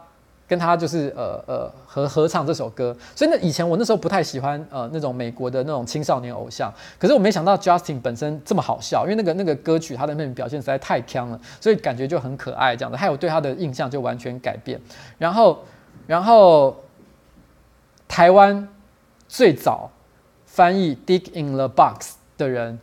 [0.48, 2.96] 跟他就是呃呃合合唱这首歌。
[3.16, 14.82] 所以那以前我那时候不太喜欢呃那种美国的那种青少年偶像，可是我没想到 Justin 本身这么好笑，因为那个那个歌曲他的那种表现实在太强了，所以感觉就很可爱这样的，还有对他的印象就完全改变。
[15.18, 15.60] 然后
[16.08, 16.76] 然后
[18.08, 18.68] 台湾
[19.28, 19.90] 最早。
[20.60, 22.78] 翻译 Dig in the Box 的人，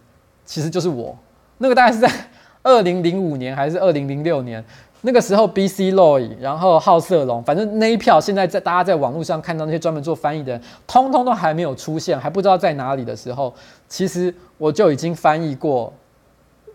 [0.47, 1.15] 其实就是我。
[1.59, 2.11] 那个大概是在
[2.65, 4.65] 二零零五年还是二零零六年，
[5.03, 5.93] 那个时候 B.C.
[5.93, 13.53] Loy，然后好色龙，反正那一票现在在大家在网络上看到那些专门做翻译的人，通通都还没有出现，还不知道在哪里的时候，
[13.91, 15.93] 其实我就已经翻译过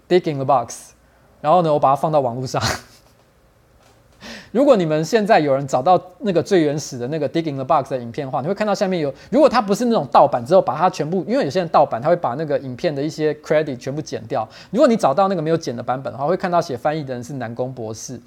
[0.08, 0.92] Dig in the Box，
[1.42, 2.62] 然后呢，我把它放到网络上。
[4.52, 14.48] 如果你们现在有人找到那个最原始的那个 Digging the Box 的影片的话，你会看到下面有，如果它不是那种盗版之后把它全部，因为有些人盗版他会把那个影片的一些 credit 全部剪掉。
[14.72, 18.20] 如果你找到那个没有剪的版本的话，会看到写翻译的人是南宫博士。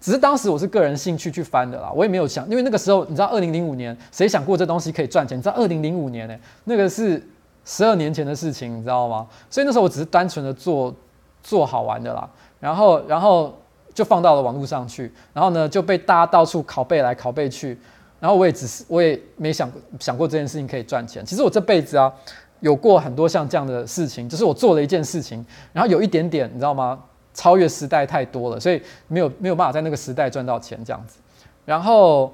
[0.00, 5.38] 只是当时我是个人兴趣去翻的啦，我也没有想，因为那个时候你知道，二零零五年谁想过这东西可以赚钱？
[5.38, 7.22] 你知道二零零五年呢、那个是
[7.64, 9.26] 十二年前的事情，你知道吗？
[9.48, 10.94] 所以那时候我只是单纯的做
[11.42, 12.28] 做好玩的啦，
[12.60, 13.54] 然后然后。
[13.94, 17.78] 就放到了网络上去，然后呢就被大家到处拷贝来拷贝去，
[18.18, 21.24] 然后我也只是我也没想想过这件事情可以赚钱。
[21.24, 22.12] 其实我这辈子啊
[22.60, 26.98] 有过很多像这样的事情，就是我做了一件事情，然后有一点点你知道吗？
[27.32, 31.18] 超越时代太多了，所以没有没有办法在那个时代赚到钱这样子。
[31.64, 32.32] 然后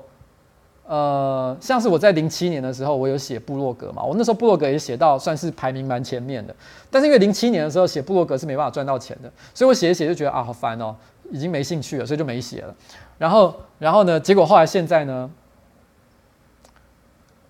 [0.87, 6.55] 呃，像是我在零七年的时候，我有写部落格嘛，我那时候部落格也写到算是排名蛮前面的，
[6.91, 10.97] 但是因为零七年的时候写部落格是没办法赚到钱的，所以我写一写就觉得啊好烦哦。
[11.31, 12.75] 已经没兴趣了，所以就没写了。
[13.19, 14.21] 然后，然后呢？
[14.21, 15.31] 结果后来现在呢？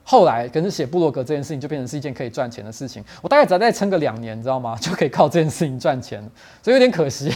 [0.09, 3.05] 后来可是写部落格这件事情就变成是一件可以赚钱的事情。
[3.21, 4.77] 我大概只要再撑个两年，你知道吗？
[4.81, 6.23] 就可以靠这件事情赚钱，
[6.63, 7.33] 所以有点可惜。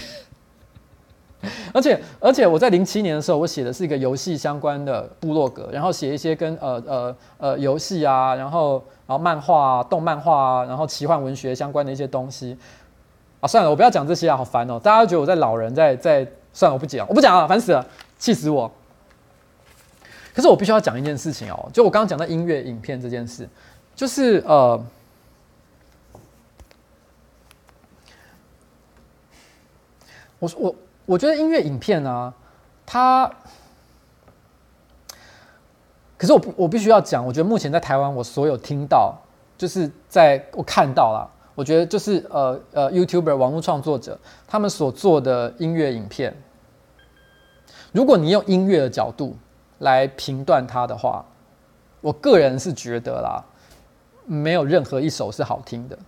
[1.73, 8.75] 而且，而且我在零七年的时候，我写的是一个游戏相关的部落格，然后写一些跟呃呃呃游戏啊，然后
[9.07, 12.57] 然后漫画、动漫画啊，然后奇幻文学相关的一些东西。
[13.41, 14.79] 啊，算了，我不要讲这些啊，好烦哦！
[14.79, 17.87] 大家都觉得我在老人在在，算了，我不讲，我不讲了，烦死了，
[18.19, 18.71] 气死我！
[20.35, 23.49] 可是我必须要讲一件事情哦，就我刚刚讲的音乐影片这件事，
[23.97, 24.85] 就是呃，
[30.39, 30.77] 我我
[31.07, 32.35] 我觉得音乐影片啊，
[32.85, 33.31] 它，
[36.19, 39.19] 可是我我必须要讲，我觉得目前在台湾，我所有听到，
[39.57, 41.40] 就是在我看到了。
[41.61, 46.35] 我觉得就是呃呃，YouTuber 网络创作者他们所做的音乐影片，
[47.93, 49.37] 如果你用音乐的角度
[49.81, 51.23] 来评断它的话，
[52.01, 53.45] 我个人是觉得啦，
[54.25, 55.99] 没有任何一首是好听的。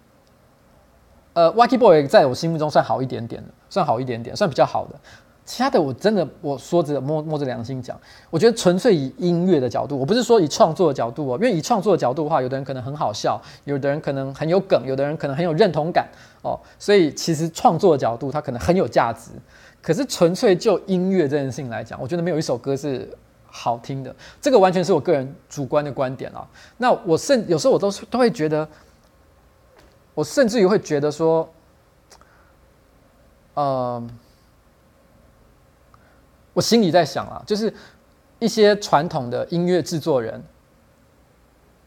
[1.35, 4.99] 呃，Wacky Boy 在我心目中算好一点点的，算好一点点，算比较好的。
[5.53, 7.95] 其他的我真的，我说着摸摸着良心讲，
[8.31, 16.09] 我觉得纯粹以音乐的角度，我不是说以创作的角度哦，因为以创作的角度的话，有的人可能很好笑，有的人可能很有梗，有的人可能很有认同感
[16.41, 19.31] 哦，所以其实创作的角度它可能很有价值。
[19.83, 23.07] 可是纯粹就音乐这件事情来讲，我觉得没有一首歌是
[23.45, 26.49] 好听的，这个完全是我个人主观的观点啊。
[26.79, 28.67] 那我甚有时候我都是都会觉得，
[30.15, 31.47] 我甚至于会觉得说，
[33.53, 34.03] 呃。
[36.55, 37.73] 我心里在想啊，就是
[38.39, 40.43] 一些传统的音乐制作人，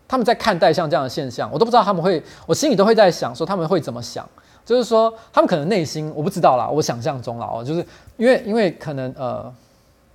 [0.08, 4.28] 他们在看待像这样的现象，我都不知道他们会，我心里都会在想说他们会怎么想，
[4.66, 7.86] 就是说他们可能内心我不知道啦，我想象中啦哦，就是
[8.18, 9.54] 因为因为可能呃，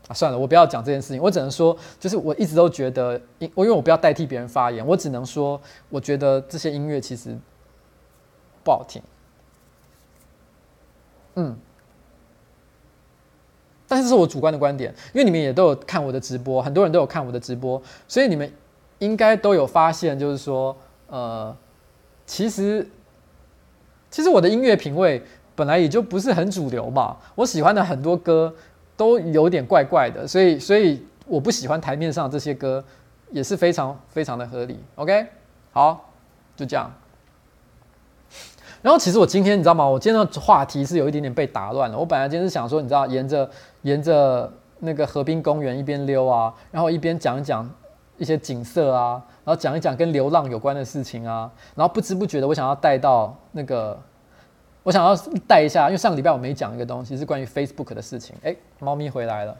[0.08, 7.36] 啊算了，我不要讲这件事情，我只能说，就是我一直都觉得，因我因为我不要代替别人发言，我只能说，我觉得这些音乐其实
[8.64, 9.02] 不好听，
[11.34, 11.56] 嗯。
[13.90, 18.48] 但是是我主观的观点，因为你们也都有看我的直播，很多人都有看我的直播，所以你们
[19.00, 20.76] 应该都有发现，就是说，
[21.08, 21.52] 呃，
[22.24, 22.88] 其实，
[24.08, 25.20] 其实我的音乐品味
[25.56, 28.54] 本来也就不是很主流嘛，我喜欢的很多歌
[28.96, 32.84] 都有点怪怪的，所以，所以我不喜欢台面上这些歌
[33.32, 34.78] 也是非常非常的合理。
[34.94, 35.26] OK，
[35.72, 36.12] 好，
[36.54, 36.88] 就这样。
[38.82, 39.86] 然后其实我今天你知道吗？
[39.86, 41.98] 我今天的话题是有一点点被打乱了。
[41.98, 43.50] 我本来今天是想说，你知道，沿着
[43.82, 47.70] 沿着那个河滨公园一边溜啊，然后一边讲一讲
[48.16, 54.00] 一些景色啊，然后讲一讲跟流浪有关的事情啊，然后不知不觉的我想要带到那个，
[54.82, 55.14] 我想要
[55.46, 58.34] 带一下，因为上个礼拜我没讲一个东西是关于 Facebook 的事情。
[58.42, 59.56] 哎，猫咪回来了，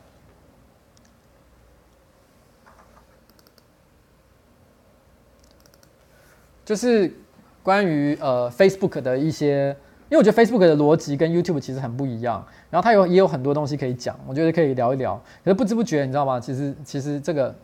[6.64, 7.14] 就是。
[7.62, 9.68] 关于呃 Facebook 的一些，
[10.08, 15.20] 因为我觉得 Facebook 的逻辑跟 YouTube 其实很不一样，然后它有也有很多东西可以讲，我觉得可以聊一聊。
[15.44, 16.40] 可是不知不觉，你知道吗？
[16.40, 17.54] 其实其实这个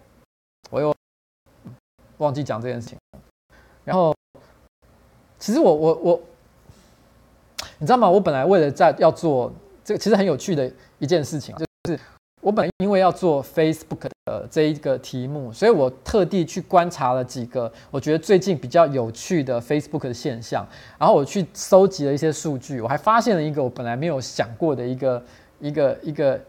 [0.70, 0.94] 我又
[2.18, 2.98] 忘记讲这件事情。
[3.84, 4.14] 然后
[5.38, 6.20] 其实我我我，
[7.78, 8.10] 你知道吗？
[8.10, 9.52] 我本来为了在要做
[9.84, 12.00] 这个，其实很有趣的一件事情，就是
[12.46, 20.64] 我本因为要做 Facebook 的这一个题目，所以我特地去观察了几个我觉得最近比较有趣的 Facebook 的现象，
[20.96, 25.24] 然后我去收集了一些数据，我还发现了一个我本来没有想过的一个
[25.58, 26.40] 一个一个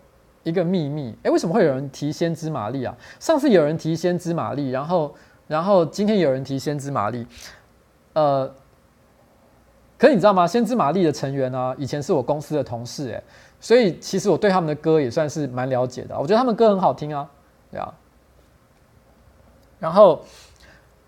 [0.44, 1.18] 一个秘密。
[1.24, 2.96] 诶，为什么会有人提先知玛丽啊？
[3.20, 5.16] 上次有人提先知玛丽，然后
[5.48, 7.26] 然后今天有人提先知玛丽，
[8.14, 8.54] 呃，
[9.98, 10.46] 可你知道吗？
[10.46, 13.24] 先知玛丽的成员呢，以前是我公司的同事，诶。
[13.68, 17.30] 所以其实我对他们的歌也算是蛮了解的，我觉得他们歌很好听啊，
[17.70, 17.94] 对啊。
[19.78, 20.24] 然后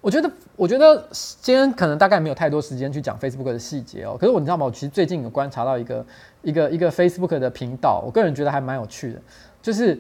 [0.02, 1.08] 我觉得，我觉得
[1.40, 4.18] 今天可能大概没有太多时间去讲 Facebook 的细节哦。
[4.20, 4.66] 可是我你知道吗？
[4.66, 6.06] 我其实最近有观察到一个
[6.42, 9.22] 一个一个 Facebook 的频道，我个人觉得还蛮有趣的，
[9.62, 9.98] 就是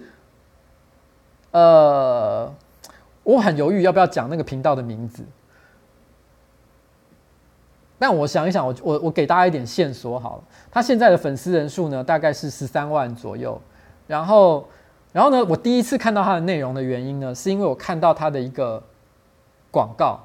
[1.51, 2.53] 呃，
[3.23, 5.23] 我很犹豫要不要讲那个频道的名字。
[7.99, 10.43] 但我想一想，我我我给大家一点线索好了。
[10.71, 13.61] 他现在的粉丝人数呢，大概是十三万左右。
[14.07, 14.65] 然后，
[15.11, 18.81] 然后呢，我第一次看到他的内容的原因呢，是因为我看到他的一个
[19.69, 20.17] 广告，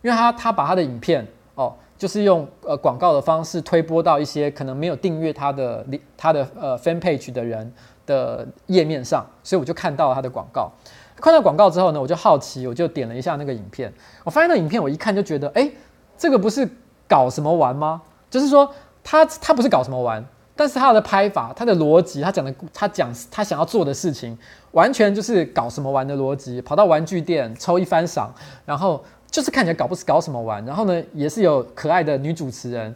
[0.00, 7.70] 因为他他把他的影片哦，就是用呃广告的方式推播到一些可能没有订阅他的他的呃 fan page 的人
[8.06, 10.72] 的页面上，所以我就看到了他的广告。
[11.16, 13.92] 看到广告之后呢，我就好奇，我就点了一下那个影片。
[14.24, 15.70] 我发现那影片，我一看就觉得，哎，
[16.16, 16.66] 这个不是。
[17.10, 18.00] 搞什么玩吗？
[18.30, 24.38] 就是说他他不是搞什么玩，但是他的拍法、他的逻辑、他讲的他讲他想要做的事情，
[24.70, 26.62] 完全就是搞什么玩的逻辑。
[26.62, 28.32] 跑到玩具店抽一番赏，
[28.64, 30.64] 然后就是看起来搞不是搞什么玩。
[30.64, 32.94] 然后呢，也是有可爱的女主持人，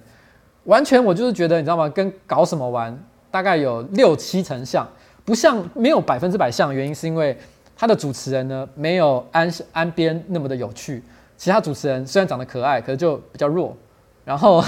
[0.65, 1.89] 完全我就是觉得你知道吗？
[1.89, 2.97] 跟搞什么玩
[3.33, 4.87] 大概有六七成像，
[5.25, 7.37] 不像没有百分之百像原因是因为
[7.75, 11.03] 他的主持人呢没有安安边那么的有趣，
[11.37, 13.77] 其他主持人虽然长得可爱，可是就比较弱。
[14.25, 14.65] 然后，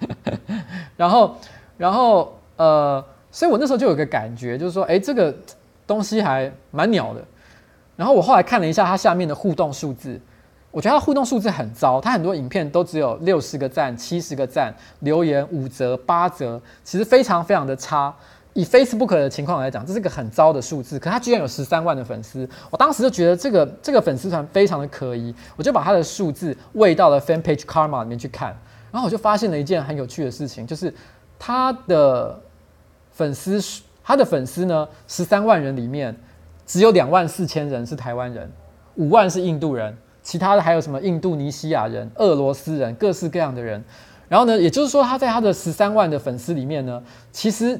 [0.96, 1.36] 然后，
[1.76, 5.34] 然后，呃，所以我那时候就有个感觉，就是说，哎，这个
[5.86, 7.24] 东西还蛮鸟的。
[7.96, 10.20] 然后我后来看了一下它下面的互动数字，
[10.70, 18.14] 我觉得它互动数字很糟，它很多影片都只有六十个赞、七十个赞，留言五折、八折，其实非常非常的差。
[18.56, 20.98] 以 Facebook 的情况来讲，这是个很糟的数字。
[20.98, 28.56] 可他居然有十三万的粉丝，我当时就觉得这个这个粉丝团非常的可疑，我就把他的数字喂到了 Fan Page Karma 里面去看，
[28.90, 30.92] 然后我就发现了一件很有趣的事情，就是
[31.38, 32.40] 他的
[33.12, 33.60] 粉丝，
[34.02, 36.16] 他的粉丝呢，十三万人里面
[36.66, 38.50] 只有两万四千人是台湾人，
[38.94, 43.84] 五万是印度人，其他的还有什么印度尼西亚人、俄罗斯人，各式各样的人。
[44.30, 47.78] 然后呢，也就是说他在他的十三万的粉丝里面呢，其实。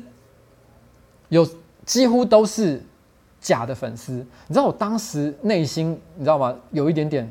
[1.28, 1.46] 有
[1.84, 2.82] 几乎都是
[3.40, 6.54] 假的粉丝，你知道我当时内心你知道吗？
[6.70, 7.30] 有一点点，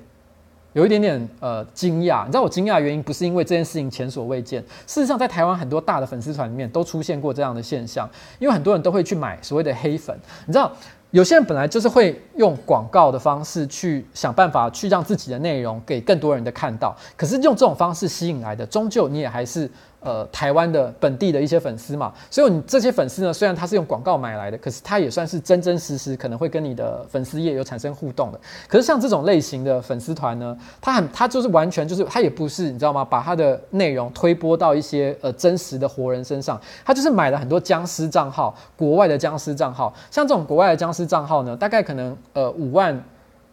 [0.74, 2.26] 有一点点呃惊讶。
[2.26, 10.72] 你知道我惊讶的原因不是因为这件事情前所未见，事实上在台湾很多大的粉丝团里面都出现过这样的现象，因为很多人都会去买所谓的黑粉，你知道。
[11.12, 19.70] 有些人本来就是会用广告的方式去想办法去让自己的内容给更多人的看到，可是用这种方式吸引来的，终究你也还是
[20.06, 22.14] 呃台湾的本地的一些粉丝嘛。
[22.32, 28.40] 所以你这些粉丝呢，虽然他是用广告买来的，可是他也算是真真实实可能会跟你的粉丝页有产生互动的。
[28.68, 33.06] 可是像这种类型的粉丝团呢，他很他就是完全就是他也不是你知道吗？
[33.06, 41.06] 把他的内容推播到一些呃真实的活人身上，他就是买了很多僵尸账号，国外的僵尸账号，像这种国外的僵尸。
[41.06, 43.04] 账号呢，大概可能呃五万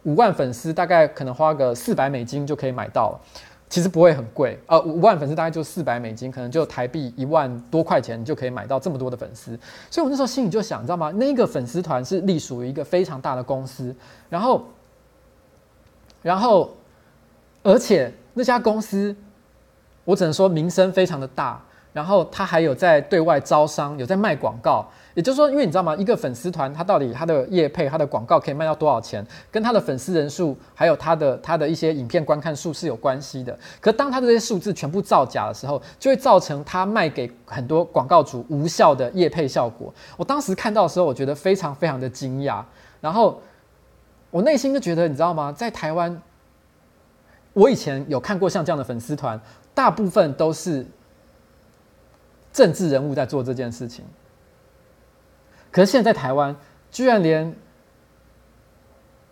[0.05, 3.19] 五万粉丝，大概可能花个四百美金就可以买到了，
[3.73, 4.55] 其实不会很贵。
[4.67, 9.59] 呃，五万粉丝大概就四百美金，可能就台币一万多块钱就可以买到这么多的粉丝。
[9.89, 11.09] 所以我那时候心里就想，你知道吗？
[11.13, 13.95] 那个粉丝团是隶属于一个非常大的公司，
[14.29, 14.63] 然后，
[16.21, 16.71] 然后，
[17.63, 19.15] 而且那家公司，
[20.05, 21.59] 我只能说名声非常的大，
[21.93, 24.87] 然后他还有在对外招商，有在卖广告。
[25.13, 25.95] 也就是说，因为你知道吗？
[25.95, 33.57] 一个粉丝团，它到底它的业配、它的广告可以卖到多少钱，跟它的粉丝人数，还有它的它的一些影片观看数是有关系的。
[33.79, 39.93] 可当它的这些数字全部造假的时候，就会造成它卖给很多广告主无效的业配效果。
[40.17, 42.63] 我当时看到的时候，我觉得非常非常的惊讶。
[42.99, 43.39] 然后
[44.31, 45.51] 我内心就觉得，你知道吗？
[45.51, 46.19] 在台湾，
[47.53, 49.39] 我以前有看过像这样的粉丝团，
[49.75, 50.83] 大部分都是
[52.51, 54.03] 政治人物在做这件事情。
[55.73, 56.55] 可是现在在台湾，
[56.91, 57.49] 居然连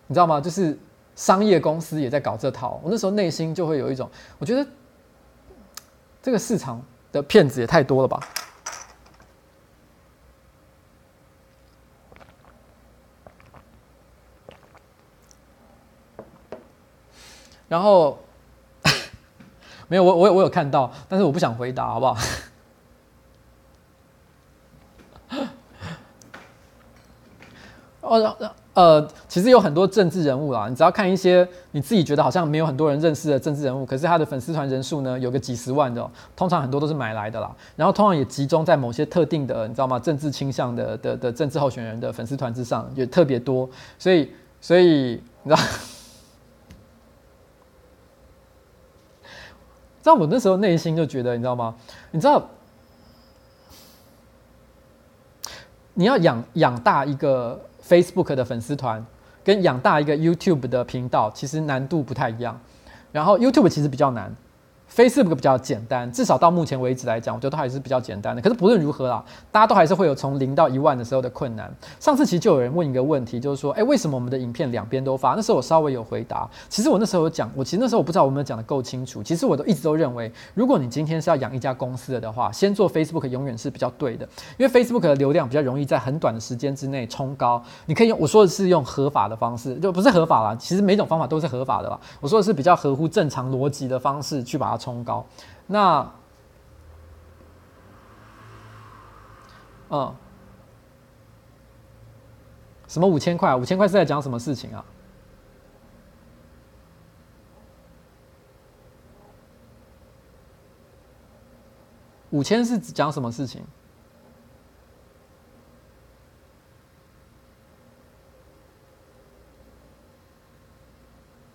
[0.07, 0.41] 你知道吗？
[0.41, 0.77] 就是
[1.15, 2.81] 商业公司也在搞这套。
[2.83, 4.67] 我那时候内心就会有一种，我觉得
[6.19, 8.19] 这个市场的骗子也太多了吧。
[17.69, 18.17] 然后
[19.87, 22.17] 没有，我我我有看到，但是我不想回答，好不好？
[28.19, 28.35] 哦，
[28.73, 37.55] 呃，其实有很多政治人物啦，你只要看一些你自己觉得好像没有很多人认识的政治人物，可是他的粉丝团人数呢有个几十万的，通常很多都是买来的啦。
[37.77, 39.97] 然后通常也集中在某些特定的，你知道吗？
[39.97, 43.69] 政治倾向的的的政治候选人的粉丝团之上，也特别多。
[43.97, 45.57] 所以，所以你知道，
[50.01, 51.73] 知道我那时候内心就觉得，你知道吗？
[52.11, 52.45] 你知道，
[55.93, 57.57] 你要养养大一个。
[57.91, 59.05] Facebook 的粉丝团
[59.43, 62.57] 跟养大一个 YouTube 的频道，其实难度不太一样。
[63.11, 64.33] 然后 YouTube 其实比较难。
[64.93, 68.41] Facebook 比较简单，至少到目前为止来讲，我觉得它还是比较简单的。
[68.41, 71.73] 可是不论如何啦，大家都还是会有从零到一万的时候的困难。
[71.99, 75.33] 上次其实就有人问一个问题，就是说，诶，为什么我们的影片两边都发？
[75.33, 76.49] 那时候我稍微有回答。
[76.67, 79.23] 其实我那时候有讲，我其实那时候我不知道我有没有讲得够清楚。
[79.23, 84.27] 其实我都一直都认为，如果你今天是要养一家公司的话，先做 Facebook 永远是比较对的，
[84.57, 87.63] 因为 Facebook 的流量比较容易在很短的时间之内冲高。
[87.85, 90.53] 你可以用我说的是用合法的方式，就不是合法啦。
[90.59, 91.97] 其实每种方法都是合法的啦。
[92.19, 95.25] 我说的是比较合乎正常逻辑的方式去把它冲高。
[95.67, 96.11] 那，
[99.89, 100.15] 嗯，
[102.87, 103.55] 什么五千块？
[103.55, 104.83] 五千块是在讲什么事情啊？
[112.31, 113.63] 五千是讲什么事情？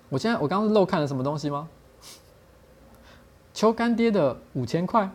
[0.09, 1.69] 我现在我刚刚漏看了什么东西吗？
[3.57, 5.09] 求干爹的五千块，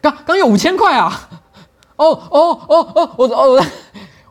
[0.00, 1.30] 刚刚有五千块啊！
[1.94, 3.64] 哦哦哦哦，我哦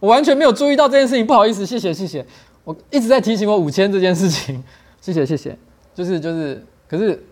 [0.02, 2.26] 我完全没有注意到这件事情，不好意思，谢谢谢谢，
[2.66, 4.62] 我一直在提醒我五千这件事情，
[5.00, 5.58] 谢谢谢谢，
[5.96, 7.26] 就是就是，可是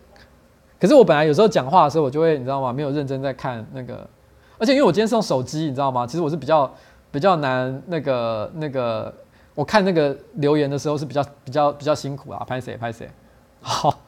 [0.80, 2.72] 可是我本来有时候讲话的时候，我就会你知道吗？
[2.72, 4.08] 没有认真在看那个，
[4.58, 6.08] 而且因为我今天是用手机，你知道吗？
[6.08, 6.74] 其实我是比较
[7.12, 9.14] 比较难那个那个，
[9.54, 13.10] 我看那个留言的时候是比较比较比较辛苦啊，拍谁拍谁，
[13.60, 13.94] 好。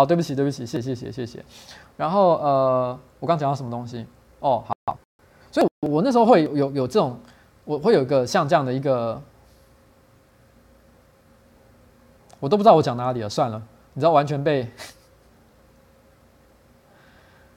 [0.00, 1.44] 好，对不起，对不起，谢谢，谢谢，谢谢。
[1.94, 4.06] 然后，呃，我刚讲到什么东西？
[4.38, 4.98] 哦，好。
[5.52, 7.20] 所以，我那时候会有有，这种，
[7.66, 9.20] 我会有一个像这样的一个，
[12.38, 13.60] 我都不知道我讲哪里了，算了，
[13.92, 14.66] 你知道，完全被。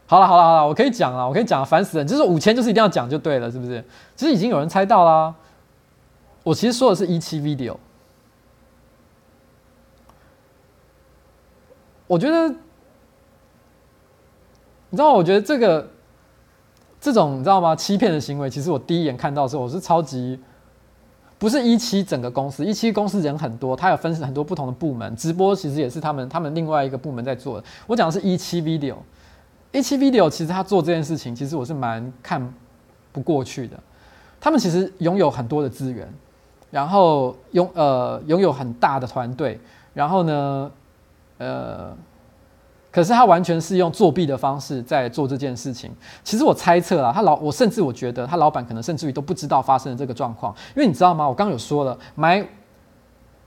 [0.05, 3.81] 好了，好了，好了，我可以讲了，我可以讲，烦死了，就是五千，就是一定要讲就对了，是不是？
[4.17, 5.33] 其实已经有人猜到啦。
[6.43, 7.77] 我其实说的是一期 video。
[12.13, 12.47] 我觉得，
[14.89, 15.89] 你知道，我觉得这个
[17.01, 17.75] 这种你知道吗？
[17.75, 20.39] 欺骗的行为，其实我第一眼看到的时候，我是超级
[21.39, 27.65] 不是一期整个公司，一期公司人很多，他有分很多不同的部门，直播其实也是他们他们另外一个部门在做的。
[27.87, 28.97] 我讲的是一期 video，
[29.71, 32.53] 一期 video 其实他做这件事情，其实我是蛮看
[33.11, 33.75] 不过去的。
[34.39, 36.07] 他们其实拥有很多的资源，
[36.69, 39.59] 然后拥呃拥有很大的团队，
[39.95, 40.69] 然后呢，
[41.37, 41.95] 呃，
[42.91, 45.91] 可是他完全是用作弊的方式在做这件事情。
[46.23, 51.27] 其实我猜测啦，他老我甚至我觉得他老板可能甚至于都不知道发生了这个状况，因为你知道吗？
[51.27, 52.47] 我刚刚有说了，买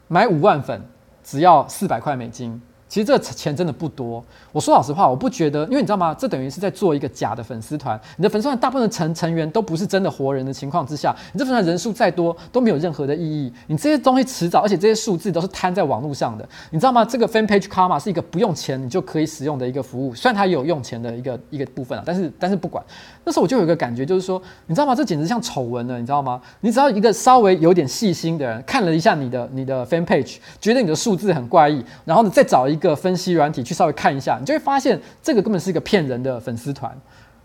[0.08, 0.82] 买五万粉
[1.22, 2.60] 只要四百块美金。
[2.88, 4.24] 其实这个钱真的不多。
[4.52, 6.14] 我说老实话，我不觉得，因为你知道吗？
[6.14, 8.00] 这等于是在做一个假的粉丝团。
[8.16, 13.52] 你的粉丝团大部分成成员都不是真的活人的情况之下，你这粉丝团人数再多都没有任何的意义。
[13.66, 17.04] 你这些东西迟早，而且这些数字都是摊在网络上的，你知道吗？
[17.04, 22.82] 这个 Fan Page Karma 是一个不用钱你就可以使用的一个服务，虽然它有用钱的一个一个部分啊，但是但是不管。
[23.24, 24.94] 那时候我就有一个感觉，就是说，你知道吗？
[24.94, 26.40] 这简直像丑闻了，你知道吗？
[26.60, 36.94] 你只要一个稍微有点细心的人看了一下你的你的 Fan Page，觉得你的数字很怪异，然后呢再找一一个分析软体去稍微看一下，你就会发现这个根本是一个骗人的粉丝团。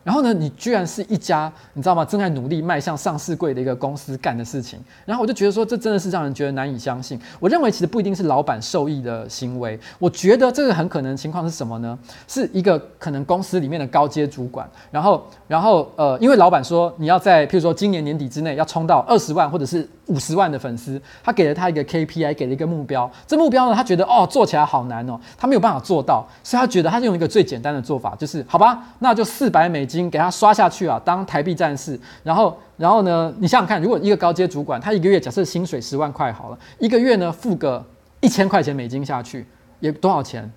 [0.03, 2.03] 然后呢，你居然是一家你知道吗？
[2.03, 4.79] 正在努力迈向上市柜的一个公司干的事情。
[5.05, 7.19] 然后我就觉得说，这真的是让人觉得难以相信。
[7.39, 9.79] 我认为其实不一定是老板受益的行为。
[9.99, 11.95] 我觉得这个很可能情况是什么呢？
[12.27, 23.09] 是一个可能公司里面的高阶主管，然后然后呃，因为老板说你要在譬如说今年年底之内要冲到二十万或者是五十万的粉丝，他给了他一个 KPI，给了一个目标。
[23.27, 29.87] 这目标呢，他觉得哦做起来好难哦，他没有办法做到，所以他觉得他就用一个最简单的做法，就是好吧，那就四百美。
[29.91, 31.99] 金给他刷下去啊，当台币战士。
[32.23, 33.33] 然后，然后呢？
[33.39, 37.85] 你想想看，如果一个高阶主管，他一个月假设薪水十万块好了，一个月呢付个
[38.19, 39.45] 一千块钱美金下去，
[39.79, 40.51] 也多少钱？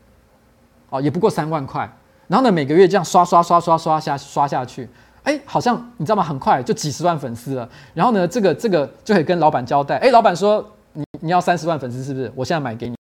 [0.90, 1.90] 哦，也不过三万块。
[2.28, 4.89] 然后呢，每个月这样刷刷刷刷刷下刷下去，
[5.23, 6.23] 哎，好像你知道吗？
[6.23, 7.69] 很快就几十万粉丝了。
[7.93, 12.32] 然后呢，这个这个就可以跟老板交代，哎，老板说你你要三十万粉丝是不是？
[12.35, 12.94] 我现在买给你。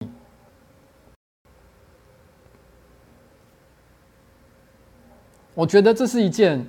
[5.60, 6.66] 我觉得这是一件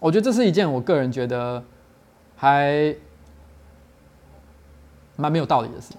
[0.00, 1.60] 我觉得这是一件我个人觉得
[2.36, 2.94] 还
[5.16, 5.98] 蛮没有道理的事情。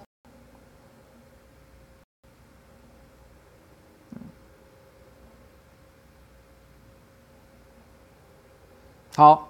[9.14, 9.46] 好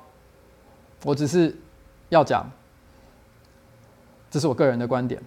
[1.05, 1.57] 我只是
[2.09, 2.51] 要讲
[4.29, 5.23] 这是我个人的观点。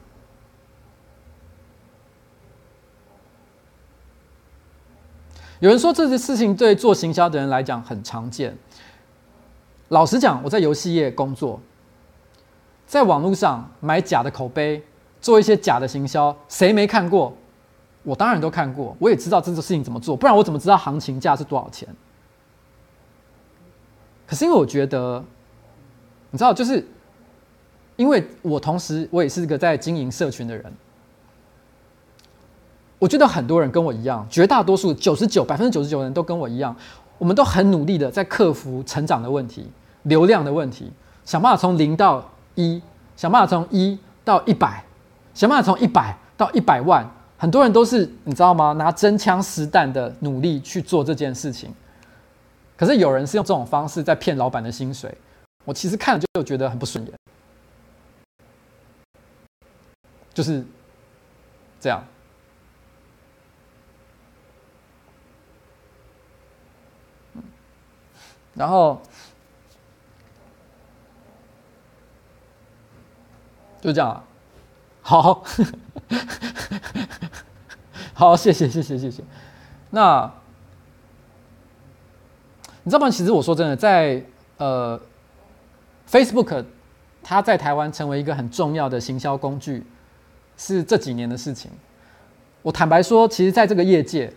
[5.59, 8.55] 有人说这些事情对做行销的人来讲很常见。
[9.89, 11.59] 老实讲，我在游戏业工作，
[12.85, 14.83] 在网络上买假的口碑，
[15.21, 17.35] 做一些假的行销，谁没看过？
[18.03, 21.87] 我当然都看过，我也知道这个事情怎么做，不然我怎么知道行情价是多少钱？
[24.27, 25.23] 可是因为我觉得，
[26.31, 26.85] 你知道，就是
[27.95, 30.73] 因为我同时我也是个在经营社群的人，
[32.97, 36.75] 我觉得很多人跟我一样，绝大多数九十九百分之九十九的人都跟我一样，
[37.17, 39.69] 我们都很努力的在克服成长的问题、
[40.03, 40.91] 流量的问题，
[41.25, 42.23] 想办法从零到
[42.55, 42.81] 一，
[43.17, 44.83] 想办法从一到一百，
[45.33, 47.05] 想办法从一百到一百万，
[47.37, 48.71] 很多人都是你知道吗？
[48.73, 51.73] 拿真枪实弹的努力去做这件事情。
[52.77, 55.13] 可是有人是用这种方式在骗老板的薪水，
[55.63, 57.13] 我其实看了就觉得很不顺眼，
[60.33, 60.65] 就是
[61.79, 62.01] 这样。
[68.55, 69.01] 然后
[73.81, 74.23] 就这样啊，
[75.01, 75.43] 好，
[78.15, 79.23] 好，谢谢，谢谢，谢谢。
[79.91, 80.31] 那。
[82.87, 83.09] 你知道吗？
[83.09, 84.23] 其实我说真的，在
[84.57, 85.01] 呃
[86.07, 86.63] ，Facebook，
[87.23, 89.83] 它在台湾成为一个很重要的行销工具，
[90.55, 91.71] 是这几年的事情。
[92.61, 94.31] 我坦白说，其实在这个业界，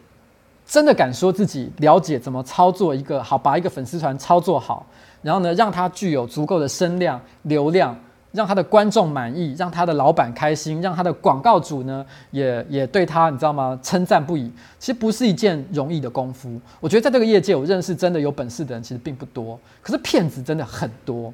[0.68, 4.86] 真的敢说自己了解怎么操作一个好，把一个粉丝团操作好，
[5.22, 7.96] 然后呢，让它具有足够的声量、流量。
[8.30, 13.76] 让他的观众满意，让他的老板开心，让他的广告主呢也也对他，你知道吗？
[13.82, 14.52] 称赞不已。
[14.78, 16.60] 其实不是一件容易的功夫。
[16.78, 19.58] 我觉得在这个业界，我认识真的有本事的人其实并不多。
[19.80, 21.32] 可是骗子真的很多，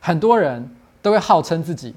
[0.00, 0.66] 很多人
[1.02, 1.94] 都会号称自己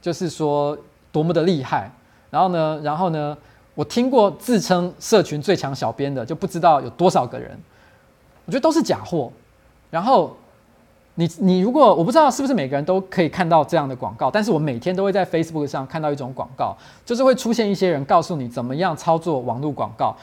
[0.00, 0.76] 就是说
[1.12, 1.90] 多么的厉害。
[2.30, 3.36] 然后呢，然后呢，
[3.74, 7.58] 我听过自称社群最强小编的，就不知道有多少个人。
[8.46, 9.30] 我觉得都是假货。
[9.90, 10.36] 然后。
[11.16, 16.74] 你你如果我不知道是不是每个人都可以看到这样的广告，但是我每天都会在 Facebook 上看到一种广告，
[17.04, 20.16] 就是会出现一些人告诉你怎么样操作网络广告，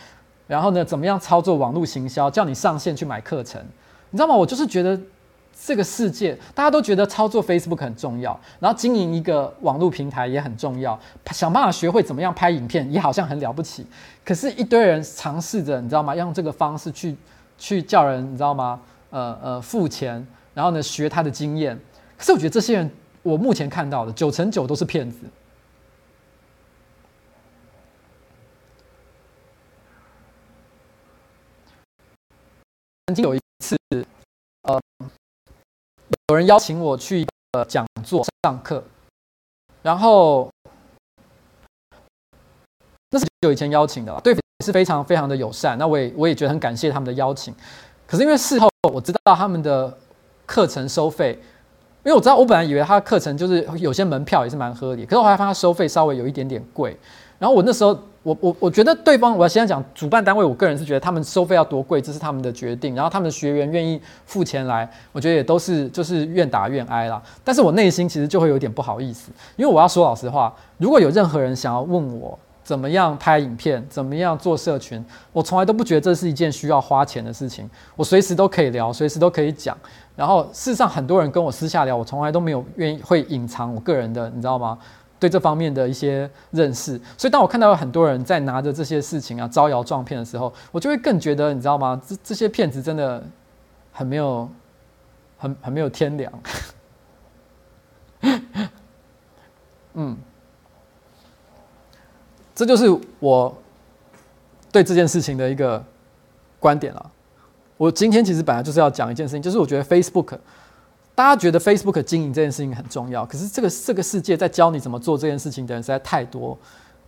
[0.48, 3.62] 然后呢，怎么样操作网络行销，叫你上线去买课程，
[4.10, 4.34] 你知道吗？
[4.34, 5.00] 我就是觉得
[5.66, 10.98] 这个世界大家都觉得操作 Facebook 很重要，然后经营一个网络平台也很重要，
[11.32, 13.86] 想办法学会怎么样拍影片也好像很了不起，
[14.24, 16.16] 可是，一堆人尝试着，你知道吗？
[16.16, 17.16] 用这个方式去
[17.58, 18.80] 去叫人，你知道吗？
[19.10, 20.26] 呃呃，付钱。
[20.54, 21.80] 然后呢，学他的经验。
[22.18, 25.20] 可是我觉得这些人，我目前看到的九成九都是骗子。
[33.06, 33.78] 曾经有一次，
[36.30, 38.84] 有人邀请我去一个讲座上课，
[39.82, 40.50] 然后
[43.12, 44.36] 那是久以前邀请的了，对，
[44.66, 45.78] 是非常非常的友善。
[45.78, 47.54] 那我也我也觉得很感谢他们的邀请。
[48.06, 49.98] 可是因为事后我知道他们的。
[50.48, 51.38] 课程收费，
[52.06, 56.98] 因为我知道，我本来以为他的课程就是有些门票也是蛮合理，可是我后来发现他收费稍微有一点点贵。
[57.38, 62.94] 然后我那时候，我我我觉得对方，我要现在讲主办单位，我个人是觉得他们收费要多贵，这是他们的决定。
[62.94, 67.22] 然后他们的学员愿意付钱来，我觉得也都是就是愿打愿挨啦。
[67.42, 73.82] 但是我内心其实就会有点不好意思，因为我要说老实话，如果有任何人想要问我，怎么样拍影片？
[73.90, 75.02] 怎么样做社群？
[75.32, 77.70] 我从来都不觉得这是一件需要花钱的事情。
[77.96, 79.78] 我随时都可以聊，随时都可以讲。
[80.18, 84.78] 然后事实上，很多人跟我私下聊，我从来都没有愿意会隐藏我个人的，你知道吗？
[85.20, 87.00] 对这方面的一些认识。
[87.18, 92.02] 所以当我看到有很多人在拿着这些事情啊招摇撞骗的时候，我就会更觉得，你知道吗？
[92.08, 93.24] 这这些骗子真的
[93.92, 94.50] 很没有，
[95.38, 96.32] 很很没有天良。
[99.94, 100.18] 嗯。
[102.56, 102.86] 这就是
[103.20, 103.56] 我
[104.72, 105.84] 对这件事情的一个
[106.60, 107.12] 观点了。
[107.78, 110.36] 我今天其实本来就是要讲一件事情，就是我觉得 Facebook，
[111.18, 116.56] 大家觉得 Facebook 经营这件事情很重要，可是这个这个世界在教你怎么做这件事情的人实在太多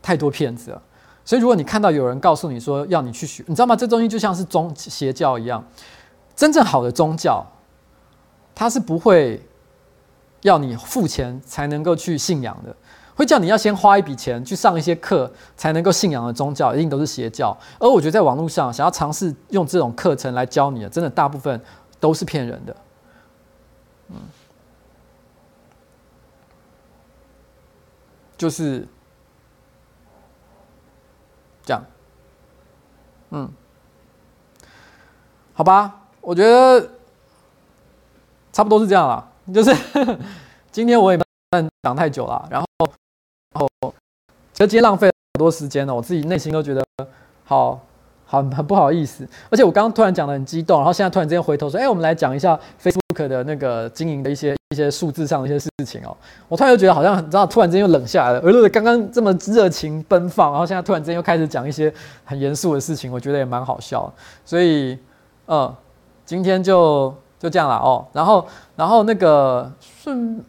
[0.01, 0.81] 太多骗子了。
[1.23, 3.75] 所以如果你看到有人告诉你说要你去学，你知道吗？
[3.75, 5.63] 这东西就像是宗邪教一样，
[6.35, 7.45] 真正好的宗教，
[8.55, 9.39] 它是不会
[10.41, 12.75] 要你付钱才能够去信仰的。
[13.13, 17.55] 会叫你要先花一笔钱去上一些课才能够信仰的宗教，一定都是邪教。
[17.77, 21.61] 而我觉得在网络上想要尝试用这种课程来教你的，真的大部分
[21.99, 22.75] 都是骗人的。
[24.09, 24.15] 嗯，
[28.37, 28.87] 就是
[31.63, 31.83] 这样。
[33.31, 33.49] 嗯，
[35.53, 36.89] 好吧，我觉得
[38.51, 39.31] 差不多是这样了。
[39.53, 39.75] 就是
[40.71, 42.67] 今天我也不能讲太久了，然后，
[43.53, 43.93] 然后，
[44.53, 46.85] 其实今天浪费了好多时间了，我自己内心都觉得
[47.43, 47.79] 好。
[48.31, 56.15] 好，很不好意思，而且我刚刚突然讲的很激动，然后现在突然之间回头说，哎，我们来讲一下 Facebook 的那个经营的一些一些数字上的一些事情哦。
[56.47, 58.39] 我突然又觉得好像，你知道，突然之间又冷下来了。
[58.39, 61.91] 而刚刚这么热情奔放，然后现在突然之间又开始讲一些
[62.23, 64.11] 很严肃的事情，我觉得也蛮好笑。
[64.45, 64.97] 所以，
[65.47, 65.73] 嗯，
[66.25, 68.05] 今天就就这样了哦。
[68.13, 70.43] 然后，然后那个顺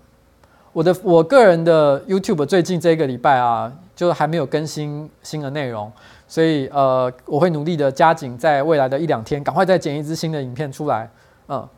[0.73, 5.91] 我的我个人的 YouTube 最近这个礼拜啊，就还没有更新新的内容。
[6.29, 11.11] 所以，呃，我会努力的加紧，在未来的一两天，赶快再剪一支新的影片出来，
[11.49, 11.69] 嗯，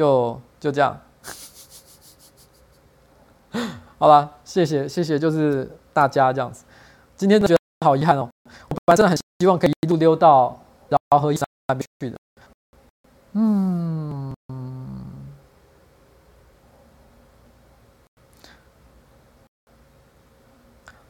[0.00, 0.98] 就就这样，
[3.98, 6.64] 好了，谢谢谢谢，就是大家这样子，
[7.16, 8.26] 今天觉得好遗憾哦，
[8.70, 10.58] 我本来真的很希望可以一路溜到
[10.88, 12.16] 饶河一山那边去的，
[13.32, 14.34] 嗯，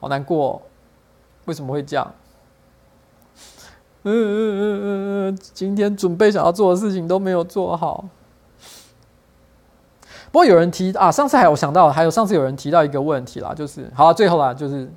[0.01, 0.61] 好难过，
[1.45, 2.13] 为什么会这样？
[4.03, 8.09] 嗯嗯嗯嗯嗯，今天准备想要做的事情都没有做好。
[10.33, 14.89] 不过有人提啊，上次还有想到，还有上次有人提到一个问题啦，就是好啊，最后啦，就是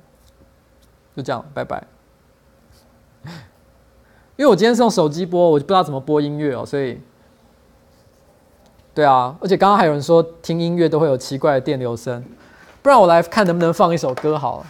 [1.16, 1.82] 就这样，拜拜。
[4.36, 7.00] 因为我今天是用手机播，我就不知道怎么播音乐哦，所以
[8.94, 12.24] 对啊，而且刚刚还有人说听音乐都会有奇怪的电流声，
[12.82, 14.66] 不然我来看能不能放一首歌好了。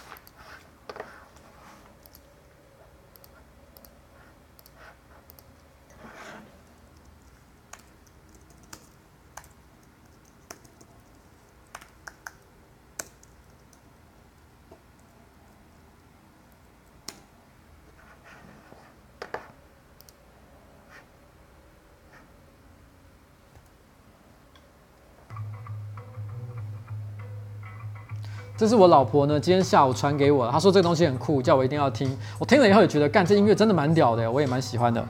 [28.57, 30.49] 这是我老婆呢，今天下午传给我。
[30.51, 32.17] 她说这个东西很酷，叫我一定要听。
[32.39, 35.05] 我听了以后也觉得，干，这音乐真的蛮屌的，我也蛮喜欢的。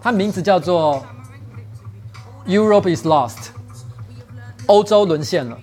[0.00, 1.02] 它名字叫做
[2.48, 3.36] 《Europe is Lost》，
[4.66, 5.58] 欧洲沦陷了。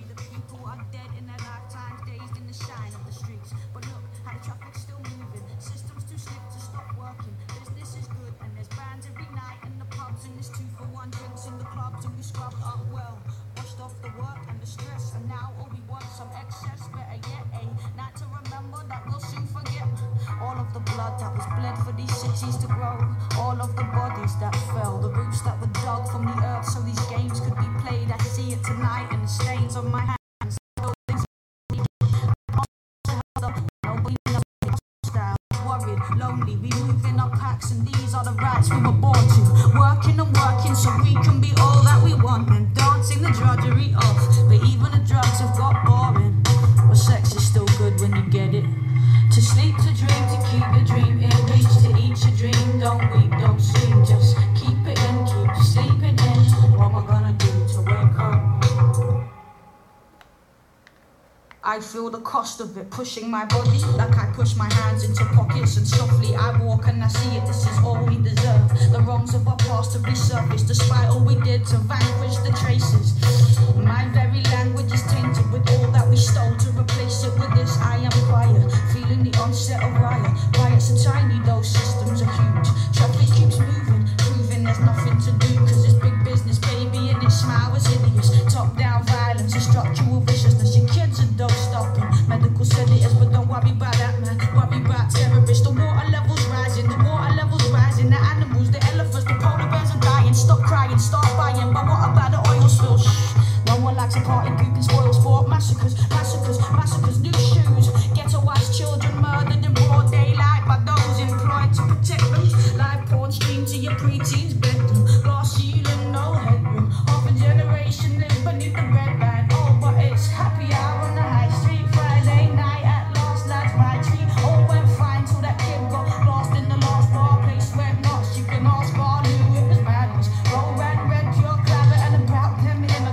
[63.02, 67.02] pushing my body like I push my hands into pockets and softly I walk and
[67.02, 67.71] I see a.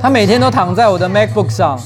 [0.02, 1.78] 他每天都躺在我的 macbook 上。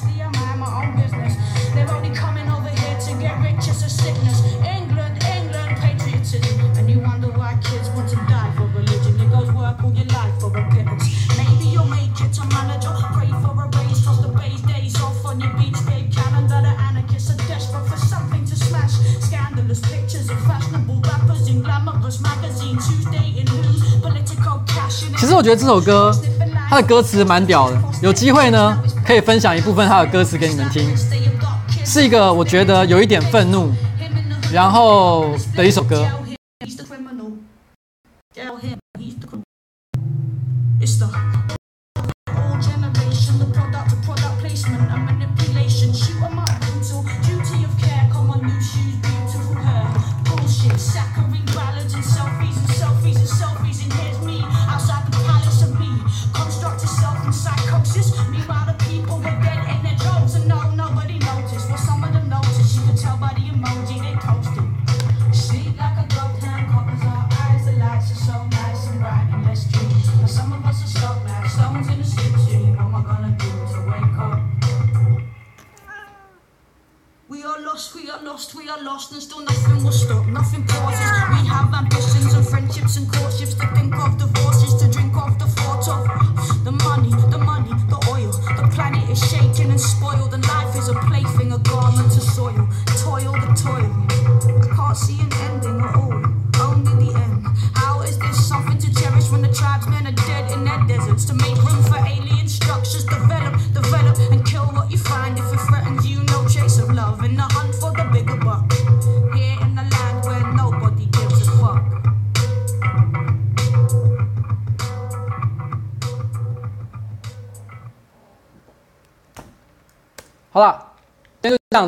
[25.24, 26.12] 其实我觉得这首歌
[26.70, 30.90] 他的歌词蛮屌的，有机会呢可以分享一部分他的歌词给你们听，
[31.86, 33.72] 是一个我觉得有一点愤怒，
[34.52, 36.06] 然后的一首歌。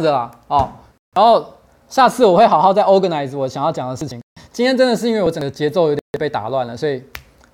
[0.06, 0.70] 今天就这样子了哦。
[1.16, 1.54] 然后
[1.88, 4.22] 下次我会好好再 organize 我想要讲的事情。
[4.52, 7.04] 今天真的是因为我整个节奏有点被打乱了，所以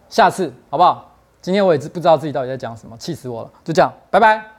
[0.09, 1.11] 下次好不好？
[1.41, 3.51] 今天我也不知道自己到底在讲什么，气死我了。
[3.63, 4.50] 就这样，拜拜。